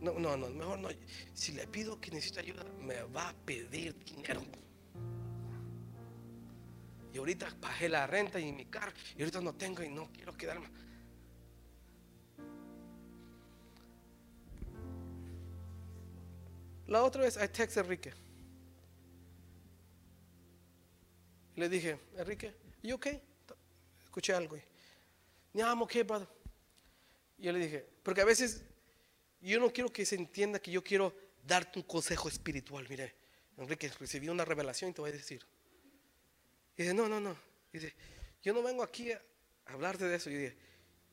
No, 0.00 0.18
no, 0.18 0.36
no, 0.36 0.48
mejor 0.48 0.78
no. 0.78 0.88
Si 1.34 1.52
le 1.52 1.66
pido 1.66 2.00
que 2.00 2.10
necesita 2.10 2.40
ayuda, 2.40 2.64
me 2.82 3.02
va 3.02 3.30
a 3.30 3.34
pedir 3.34 3.98
dinero. 4.04 4.42
Y 7.12 7.18
ahorita 7.18 7.48
bajé 7.60 7.88
la 7.88 8.06
renta 8.06 8.38
y 8.38 8.52
mi 8.52 8.66
carro, 8.66 8.92
y 9.16 9.22
ahorita 9.22 9.40
no 9.40 9.54
tengo 9.54 9.82
y 9.82 9.88
no 9.88 10.10
quiero 10.12 10.36
quedarme. 10.36 10.68
La 16.86 17.02
otra 17.02 17.22
vez, 17.22 17.36
I 17.36 17.48
text 17.48 17.76
Enrique. 17.76 18.12
Le 21.56 21.68
dije, 21.68 21.98
Enrique, 22.16 22.54
¿y 22.82 22.92
ok? 22.92 23.06
Escuché 24.04 24.34
algo. 24.34 24.56
Yeah, 25.52 25.68
I'm 25.68 25.82
okay, 25.82 26.02
brother. 26.02 26.28
Yo 27.38 27.52
le 27.52 27.58
dije, 27.58 27.86
porque 28.02 28.20
a 28.20 28.24
veces 28.24 28.62
yo 29.40 29.58
no 29.58 29.72
quiero 29.72 29.92
que 29.92 30.04
se 30.04 30.16
entienda 30.16 30.58
que 30.58 30.70
yo 30.70 30.82
quiero 30.82 31.14
darte 31.46 31.78
un 31.78 31.84
consejo 31.84 32.28
espiritual. 32.28 32.86
Mire, 32.88 33.14
Enrique, 33.56 33.90
recibí 33.98 34.28
una 34.28 34.44
revelación 34.44 34.90
y 34.90 34.94
te 34.94 35.00
voy 35.00 35.10
a 35.10 35.14
decir. 35.14 35.44
Y 36.76 36.82
dice, 36.82 36.94
no, 36.94 37.08
no, 37.08 37.20
no. 37.20 37.36
dice, 37.72 37.94
yo 38.42 38.52
no 38.52 38.62
vengo 38.62 38.82
aquí 38.82 39.12
a 39.12 39.22
hablarte 39.66 40.04
de 40.04 40.16
eso. 40.16 40.30
Yo 40.30 40.38
dije, 40.38 40.56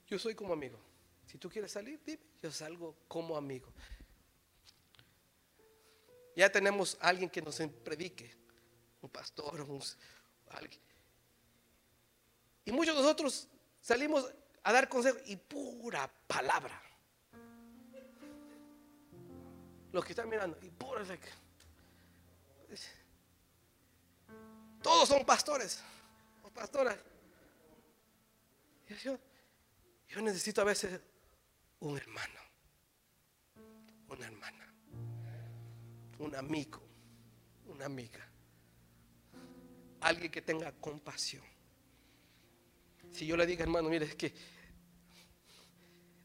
yo 0.08 0.20
soy 0.20 0.36
como 0.36 0.54
amigo. 0.54 0.78
Si 1.26 1.38
tú 1.38 1.50
quieres 1.50 1.72
salir, 1.72 2.02
dime, 2.06 2.22
yo 2.42 2.52
salgo 2.52 2.96
como 3.08 3.38
amigo. 3.38 3.74
Ya 6.36 6.52
tenemos 6.52 6.98
alguien 7.00 7.30
que 7.30 7.42
nos 7.42 7.62
predique, 7.84 8.36
un 9.02 9.10
pastor, 9.10 9.62
un, 9.62 9.82
alguien. 10.50 10.82
Y 12.66 12.72
muchos 12.72 12.96
de 12.96 13.02
nosotros 13.02 13.48
salimos 13.82 14.32
a 14.64 14.72
dar 14.72 14.88
consejos 14.88 15.22
y 15.26 15.36
pura 15.36 16.10
palabra. 16.28 16.82
Los 19.92 20.04
que 20.04 20.14
están 20.14 20.30
mirando, 20.30 20.58
y 20.62 20.70
pura 20.70 21.04
Todos 24.82 25.08
son 25.08 25.24
pastores 25.26 25.82
o 26.44 26.50
pastoras. 26.50 26.98
Yo, 29.04 29.18
yo 30.08 30.22
necesito 30.22 30.62
a 30.62 30.66
veces 30.66 31.00
un 31.80 31.98
hermano, 31.98 32.40
una 34.08 34.26
hermana, 34.26 34.63
un 36.24 36.36
amigo, 36.36 36.82
una 37.68 37.86
amiga, 37.86 38.20
alguien 40.02 40.32
que 40.32 40.42
tenga 40.42 40.72
compasión. 40.72 41.44
Si 43.12 43.28
yo 43.28 43.38
le 43.38 43.46
digo, 43.46 43.62
hermano, 43.62 43.90
mire, 43.90 44.06
es 44.06 44.16
que 44.16 44.34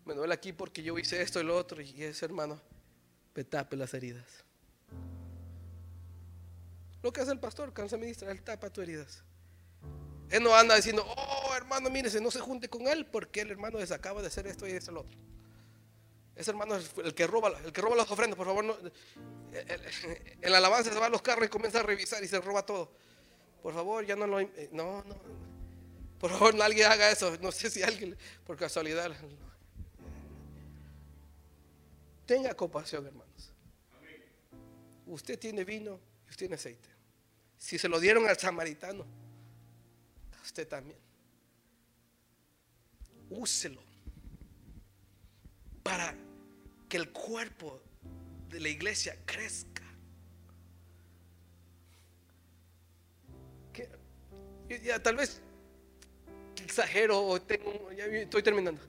me 0.05 0.15
duele 0.15 0.33
aquí 0.33 0.53
porque 0.53 0.83
yo 0.83 0.99
hice 0.99 1.21
esto 1.21 1.41
y 1.41 1.45
lo 1.45 1.57
otro, 1.57 1.83
y 1.83 2.03
ese 2.03 2.25
hermano 2.25 2.61
me 3.35 3.45
tape 3.45 3.77
las 3.77 3.93
heridas. 3.93 4.45
Lo 7.03 7.13
que 7.13 7.21
hace 7.21 7.33
el 7.33 7.39
pastor, 7.39 7.73
cansa 7.73 7.97
ministra, 7.97 8.31
él 8.33 8.43
tapa 8.43 8.71
tus 8.71 8.85
heridas. 8.85 9.23
Él 10.31 10.43
no 10.43 10.55
anda 10.55 10.75
diciendo, 10.77 11.05
oh 11.07 11.55
hermano, 11.55 11.91
mírese, 11.91 12.21
no 12.21 12.31
se 12.31 12.41
junte 12.41 12.69
con 12.69 12.87
él 12.89 13.07
porque 13.07 13.41
el 13.41 13.51
hermano 13.51 13.79
les 13.79 13.93
acaba 13.93 14.21
de 14.21 14.27
hacer 14.27 14.47
esto 14.47 14.67
y 14.67 14.73
eso 14.73 14.93
lo 14.93 15.03
otro. 15.03 15.19
Ese 16.39 16.53
hermano 16.53 16.77
es 16.77 16.93
el 17.03 17.15
que 17.15 17.27
roba, 17.27 17.49
el 17.65 17.73
que 17.73 17.81
roba 17.81 17.97
las 17.97 18.09
ofrendas, 18.09 18.37
por 18.37 18.47
favor, 18.47 18.65
no, 18.65 18.77
en 19.53 20.53
la 20.53 20.59
alabanza 20.59 20.93
se 20.93 20.99
va 20.99 21.07
a 21.07 21.11
los 21.11 21.21
carros 21.21 21.47
y 21.47 21.49
comienza 21.49 21.81
a 21.81 21.83
revisar 21.83 22.23
y 22.23 22.29
se 22.29 22.41
roba 22.41 22.65
todo. 22.65 22.93
Por 23.61 23.75
favor, 23.75 24.07
ya 24.07 24.15
no 24.15 24.25
lo. 24.25 24.41
No, 24.71 25.03
no. 25.03 25.17
Por 26.21 26.31
favor, 26.31 26.55
no 26.55 26.63
alguien 26.63 26.93
haga 26.93 27.11
eso. 27.11 27.37
No 27.41 27.51
sé 27.51 27.69
si 27.71 27.83
alguien, 27.83 28.17
por 28.47 28.57
casualidad. 28.57 29.11
Tenga 32.25 32.55
compasión, 32.55 33.05
hermanos. 33.05 33.53
Usted 35.07 35.41
tiene 35.41 35.65
vino 35.65 35.99
y 36.25 36.31
usted 36.31 36.37
tiene 36.37 36.55
aceite. 36.55 36.89
Si 37.57 37.81
se 37.81 37.89
lo 37.89 37.99
dieron 37.99 38.29
al 38.29 38.39
samaritano, 38.39 39.05
usted 40.45 40.69
también. 40.69 41.01
Úselo 43.29 43.83
para 45.83 46.15
que 46.89 46.97
el 46.97 47.11
cuerpo 47.11 47.81
de 48.49 48.61
la 48.61 48.69
iglesia 48.69 49.17
crezca. 49.27 49.83
ya, 54.83 55.03
tal 55.03 55.17
vez 55.17 55.41
exagero 56.63 57.27
o 57.27 57.41
tengo, 57.41 57.91
ya 57.93 58.05
estoy 58.07 58.43
terminando. 58.43 58.81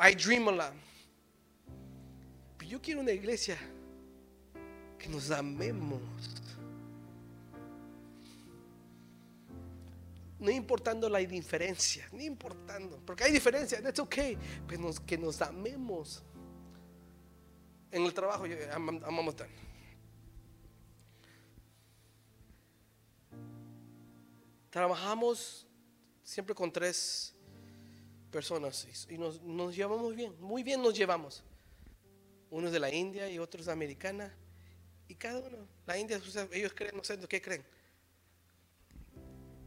I 0.00 0.14
dream 0.14 0.48
a 0.48 0.52
lot. 0.52 0.74
Pero 2.58 2.70
yo 2.70 2.80
quiero 2.80 3.00
una 3.00 3.12
iglesia 3.12 3.56
que 4.98 5.08
nos 5.08 5.30
amemos. 5.30 6.00
No 10.38 10.50
importando 10.50 11.08
la 11.08 11.20
indiferencia, 11.20 12.08
ni 12.12 12.24
importando, 12.24 12.98
porque 13.04 13.24
hay 13.24 13.32
diferencia, 13.32 13.82
that's 13.82 13.98
okay, 13.98 14.38
pero 14.66 14.90
que 15.06 15.18
nos 15.18 15.42
amemos. 15.42 16.22
En 17.92 18.04
el 18.04 18.14
trabajo, 18.14 18.44
amamos 19.04 19.36
tan. 19.36 19.48
Trabajamos 24.70 25.66
siempre 26.22 26.54
con 26.54 26.72
tres 26.72 27.34
personas 28.30 28.86
y 29.08 29.18
nos, 29.18 29.42
nos, 29.42 29.74
llevamos 29.74 30.14
bien, 30.14 30.32
muy 30.40 30.62
bien 30.62 30.80
nos 30.80 30.96
llevamos. 30.96 31.42
Uno 32.50 32.68
es 32.68 32.72
de 32.72 32.78
la 32.78 32.92
India 32.92 33.28
y 33.28 33.38
otro 33.38 33.60
es 33.60 33.68
americana. 33.68 34.32
Y 35.08 35.16
cada 35.16 35.40
uno, 35.40 35.66
la 35.86 35.98
India, 35.98 36.20
ellos 36.52 36.72
creen, 36.72 36.96
no 36.96 37.02
sé 37.02 37.18
qué 37.28 37.42
creen. 37.42 37.64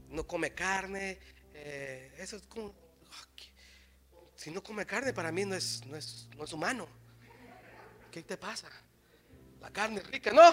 No 0.07 0.25
come 0.25 0.53
carne, 0.53 1.19
eh, 1.53 2.13
eso 2.17 2.37
es 2.37 2.43
como, 2.43 2.73
si 4.35 4.51
no 4.51 4.63
come 4.63 4.85
carne 4.85 5.13
para 5.13 5.31
mí 5.31 5.45
no 5.45 5.55
es, 5.55 5.85
no 5.85 5.97
es, 5.97 6.27
no 6.37 6.45
es 6.45 6.53
humano. 6.53 6.87
¿Qué 8.13 8.21
te 8.21 8.37
pasa? 8.37 8.69
La 9.59 9.71
carne 9.71 9.99
rica, 10.03 10.31
¿no? 10.31 10.43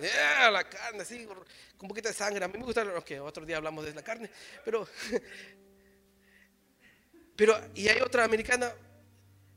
Yeah, 0.00 0.50
la 0.50 0.68
carne, 0.68 1.02
así, 1.02 1.24
con 1.24 1.38
un 1.38 1.88
poquito 1.88 2.08
de 2.08 2.14
sangre. 2.14 2.44
A 2.44 2.48
mí 2.48 2.58
me 2.58 2.64
gusta, 2.64 2.84
que 3.04 3.20
otro 3.20 3.46
día 3.46 3.58
hablamos 3.58 3.84
de 3.84 3.94
la 3.94 4.02
carne, 4.02 4.28
pero, 4.64 4.84
pero, 7.36 7.56
y 7.76 7.86
hay 7.86 8.00
otra 8.00 8.24
americana 8.24 8.74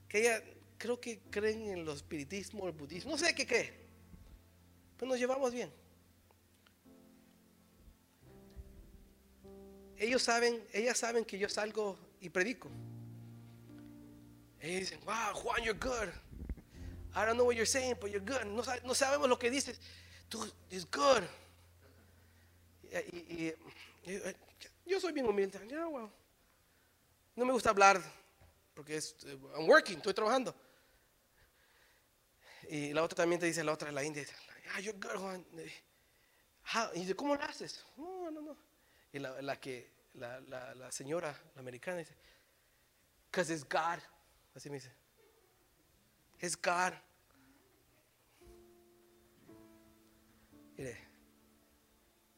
que 0.07 0.19
ella 0.19 0.43
creo 0.77 1.01
que 1.01 1.21
creen 1.31 1.69
en 1.69 1.85
los 1.85 1.95
espiritismo, 1.95 2.67
el 2.67 2.73
budismo, 2.73 3.13
no 3.13 3.17
sé 3.17 3.33
qué 3.33 3.47
cree, 3.47 3.73
pero 4.95 5.09
nos 5.09 5.17
llevamos 5.17 5.51
bien. 5.51 5.73
Ellos 9.97 10.21
saben, 10.21 10.63
ellas 10.71 10.99
saben 10.99 11.25
que 11.25 11.39
yo 11.39 11.49
salgo 11.49 11.97
y 12.21 12.29
predico. 12.29 12.69
Ellos 14.59 14.81
dicen, 14.81 14.99
wow, 15.03 15.33
Juan, 15.33 15.63
you're 15.63 15.79
good. 15.79 16.09
I 17.17 17.25
don't 17.25 17.35
know 17.35 17.45
what 17.45 17.55
you're 17.55 17.65
saying, 17.65 17.95
but 17.99 18.11
you're 18.11 18.23
good. 18.23 18.45
No, 18.45 18.61
no 18.85 18.93
sabemos 18.93 19.27
lo 19.27 19.39
que 19.39 19.49
dices 19.49 19.79
tú, 20.29 20.45
es 20.69 20.85
good. 20.85 21.23
Y, 23.11 23.53
yo 24.85 24.99
soy 24.99 25.13
bien 25.13 25.25
humilde. 25.25 25.59
No 27.35 27.45
me 27.45 27.51
gusta 27.51 27.71
hablar 27.71 28.01
porque 28.75 28.97
es, 28.97 29.15
eh, 29.25 29.35
I'm 29.55 29.67
working, 29.67 29.97
estoy 29.97 30.13
trabajando. 30.13 30.55
Y 32.69 32.93
la 32.93 33.01
otra 33.01 33.15
también 33.15 33.39
te 33.39 33.47
dice, 33.47 33.63
la 33.63 33.73
otra, 33.73 33.91
la 33.91 34.03
india, 34.03 34.23
ah, 34.75 34.79
you're 34.79 34.97
good, 34.99 35.19
Juan. 35.19 35.43
Y 36.93 36.99
dice, 36.99 37.15
¿cómo 37.15 37.35
lo 37.35 37.41
haces? 37.41 37.83
No, 37.97 38.29
no, 38.29 38.41
no. 38.41 38.57
Y 39.11 39.17
la, 39.17 39.41
la 39.41 39.59
que, 39.59 39.91
la, 40.13 40.39
la, 40.41 40.75
la, 40.75 40.91
señora, 40.91 41.35
la 41.55 41.61
americana, 41.61 41.97
dice, 41.97 42.15
because 43.31 43.51
it's 43.51 43.63
God. 43.63 43.99
Así 44.53 44.69
me 44.69 44.75
dice, 44.75 44.91
Es 46.39 46.55
God. 46.55 46.93
Mire, 50.77 50.95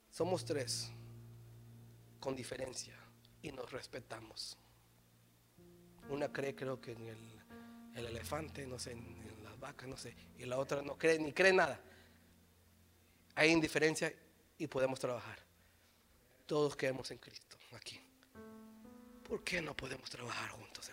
somos 0.10 0.46
tres 0.46 0.90
con 2.20 2.36
diferencia 2.36 2.96
y 3.42 3.52
nos 3.52 3.72
respetamos. 3.72 4.58
Una 6.10 6.32
cree 6.32 6.56
creo 6.56 6.80
que 6.80 6.94
en 6.94 7.08
el, 7.08 7.42
el 7.96 8.06
elefante, 8.06 8.66
no 8.66 8.80
sé, 8.80 8.94
en, 8.94 9.44
las 9.44 9.60
vacas, 9.60 9.90
no 9.90 9.98
sé, 9.98 10.16
y 10.38 10.46
la 10.46 10.58
otra 10.58 10.82
no 10.82 10.98
cree 10.98 11.20
ni 11.20 11.34
cree 11.34 11.52
nada. 11.52 11.80
Hay 13.36 13.52
indiferencia 13.52 14.14
y 14.58 14.68
podemos 14.68 15.00
trabajar. 15.00 15.40
Todos 16.46 16.76
quedamos 16.76 17.12
en 17.12 17.18
Cristo 17.18 17.58
aquí. 17.76 18.00
¿Por 19.24 19.44
qué 19.44 19.62
no 19.62 19.76
podemos 19.76 20.10
trabajar 20.10 20.50
juntos, 20.50 20.90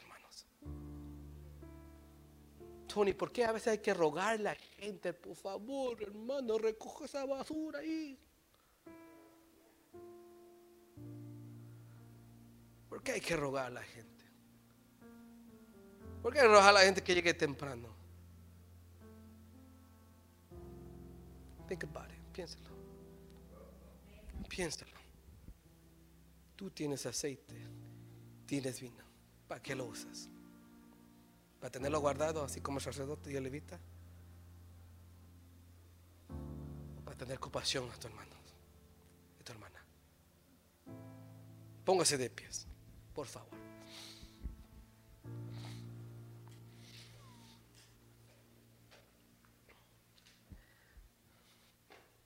hermanos? 2.97 2.97
Tony, 2.97 3.13
¿por 3.13 3.31
qué 3.31 3.45
a 3.45 3.53
veces 3.53 3.69
hay 3.69 3.79
que 3.79 3.93
rogarle 3.93 4.49
a 4.49 4.53
la 4.53 4.55
gente, 4.55 5.13
por 5.13 5.37
favor, 5.37 6.03
hermano, 6.03 6.57
recoge 6.57 7.05
esa 7.05 7.27
basura 7.27 7.81
ahí? 7.81 8.19
¿Por 12.89 13.03
qué 13.03 13.13
hay 13.13 13.21
que 13.21 13.37
rogar 13.37 13.67
a 13.67 13.71
la 13.71 13.83
gente? 13.83 14.25
¿Por 16.23 16.33
qué 16.33 16.41
hay 16.41 16.47
que 16.47 16.53
rogar 16.53 16.69
a 16.71 16.73
la 16.73 16.81
gente 16.81 17.03
que 17.03 17.15
llegue 17.15 17.35
temprano? 17.35 17.95
Think 21.69 21.85
about 21.85 22.11
it, 22.11 22.21
piénsalo. 22.33 22.71
Piénsalo. 24.49 24.97
Tú 26.55 26.71
tienes 26.71 27.05
aceite, 27.05 27.55
tienes 28.47 28.81
vino. 28.81 29.05
¿Para 29.47 29.61
qué 29.61 29.75
lo 29.75 29.85
usas? 29.85 30.31
¿Para 31.61 31.71
tenerlo 31.71 32.01
guardado 32.01 32.45
así 32.45 32.61
como 32.61 32.79
el 32.79 32.85
sacerdote 32.85 33.33
y 33.33 33.37
el 33.37 33.45
levita? 33.45 33.79
¿O 36.99 37.05
para 37.05 37.17
tener 37.17 37.39
compasión 37.39 37.91
a 37.91 37.95
tu 37.95 38.09
hermano 38.09 38.37
y 39.41 39.45
tu 39.45 39.53
hermana? 39.53 39.85
Póngase 41.85 42.19
de 42.19 42.31
pies, 42.31 42.67
por 43.15 43.27
favor. 43.27 43.57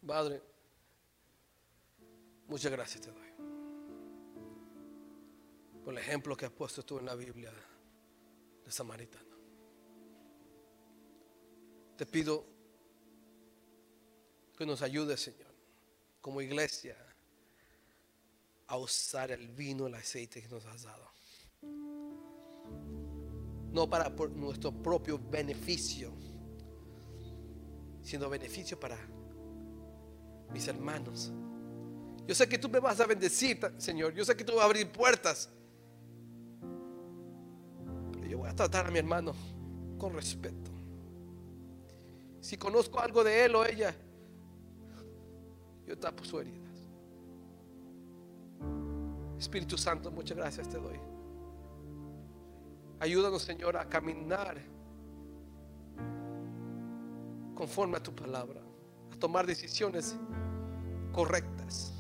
Padre, 0.07 0.43
muchas 2.49 2.73
gracias 2.73 3.01
te 3.03 3.13
doy 3.13 3.31
por 5.85 5.95
el 5.95 5.99
ejemplo 5.99 6.37
que 6.37 6.47
has 6.47 6.53
puesto 6.53 6.85
tú 6.85 6.99
en 6.99 7.07
la 7.07 7.15
Biblia 7.15 7.53
de 8.65 8.71
Samaritano. 8.71 9.37
Te 11.97 12.07
pido 12.07 12.45
que 14.57 14.67
nos 14.67 14.83
ayudes, 14.83 15.21
Señor, 15.21 15.55
como 16.21 16.41
iglesia, 16.41 16.97
a 18.67 18.77
usar 18.77 19.31
el 19.33 19.49
vino, 19.49 19.87
el 19.87 19.95
aceite 19.95 20.41
que 20.41 20.49
nos 20.49 20.65
has 20.67 20.83
dado. 20.83 21.11
No 23.73 23.89
para 23.89 24.15
por 24.15 24.31
nuestro 24.31 24.73
propio 24.73 25.19
beneficio, 25.19 26.13
sino 28.03 28.29
beneficio 28.29 28.79
para 28.79 28.99
mis 30.53 30.67
hermanos. 30.69 31.33
Yo 32.27 32.35
sé 32.35 32.49
que 32.49 32.59
tú 32.59 32.69
me 32.69 32.79
vas 32.79 33.01
a 33.01 33.07
bendecir, 33.07 33.59
Señor. 33.79 34.15
Yo 34.15 34.25
sé 34.25 34.37
que 34.37 34.45
tú 34.45 34.53
vas 34.53 34.63
a 34.63 34.67
abrir 34.67 34.91
puertas. 34.91 35.49
Voy 38.41 38.49
a 38.49 38.55
tratar 38.57 38.87
a 38.87 38.91
mi 38.91 38.99
hermano 38.99 39.35
con 39.99 40.15
respeto. 40.15 40.71
Si 42.41 42.57
conozco 42.57 42.99
algo 42.99 43.23
de 43.23 43.45
él 43.45 43.55
o 43.55 43.67
ella, 43.67 43.95
yo 45.87 45.99
tapo 45.99 46.25
su 46.25 46.41
heridas. 46.41 46.75
Espíritu 49.39 49.77
Santo, 49.77 50.11
muchas 50.11 50.39
gracias 50.39 50.71
te 50.71 50.79
doy. 50.79 50.99
Ayúdanos, 52.99 53.43
Señor, 53.43 53.77
a 53.77 53.87
caminar 53.87 54.57
conforme 57.55 57.99
a 57.99 58.03
tu 58.03 58.15
palabra, 58.15 58.63
a 59.13 59.17
tomar 59.17 59.47
decisiones 59.47 60.17
correctas. 61.13 61.93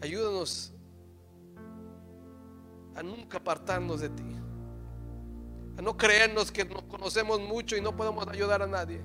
Ayúdanos 0.00 0.72
a 2.96 3.02
nunca 3.02 3.38
apartarnos 3.38 4.00
de 4.00 4.08
ti, 4.08 4.36
a 5.76 5.82
no 5.82 5.96
creernos 5.96 6.50
que 6.50 6.64
nos 6.64 6.82
conocemos 6.84 7.38
mucho 7.40 7.76
y 7.76 7.80
no 7.80 7.94
podemos 7.94 8.26
ayudar 8.26 8.62
a 8.62 8.66
nadie. 8.66 9.00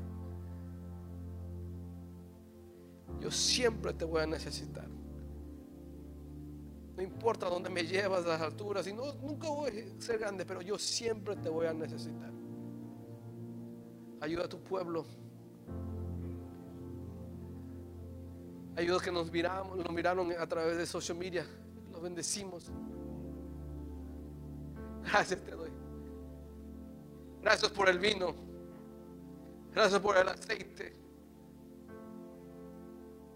Yo 3.20 3.30
siempre 3.30 3.94
te 3.94 4.06
voy 4.06 4.22
a 4.22 4.26
necesitar. 4.26 4.88
No 6.96 7.04
importa 7.04 7.50
dónde 7.50 7.70
me 7.70 7.84
llevas, 7.84 8.26
las 8.26 8.42
alturas, 8.42 8.88
y 8.88 8.94
no, 8.94 9.14
nunca 9.16 9.50
voy 9.50 9.70
a 9.70 10.02
ser 10.02 10.20
grande, 10.20 10.46
pero 10.46 10.62
yo 10.62 10.78
siempre 10.78 11.36
te 11.36 11.50
voy 11.50 11.68
a 11.68 11.74
necesitar. 11.74 12.32
Ayuda 14.22 14.46
a 14.46 14.50
tu 14.50 14.60
pueblo. 14.60 15.06
Ayuda 18.76 19.00
que 19.00 19.12
nos 19.12 19.32
miramos, 19.32 19.78
nos 19.78 19.92
miraron 19.92 20.32
a 20.32 20.48
través 20.48 20.78
de 20.78 20.86
social 20.86 21.18
media. 21.18 21.46
Los 21.92 22.02
bendecimos. 22.02 22.72
Gracias 25.04 25.40
te 25.42 25.52
doy. 25.52 25.72
Gracias 27.42 27.72
por 27.72 27.90
el 27.90 28.00
vino. 28.00 28.36
Gracias 29.74 30.00
por 30.00 30.18
el 30.18 30.28
aceite. 30.28 30.96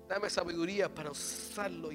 Dame 0.07 0.30
sabiduría 0.30 0.93
para 0.93 1.11
usarlo 1.11 1.89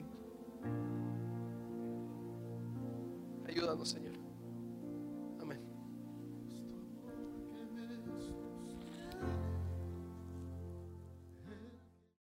Ayúdanos, 3.46 3.88
Señor. 3.88 4.19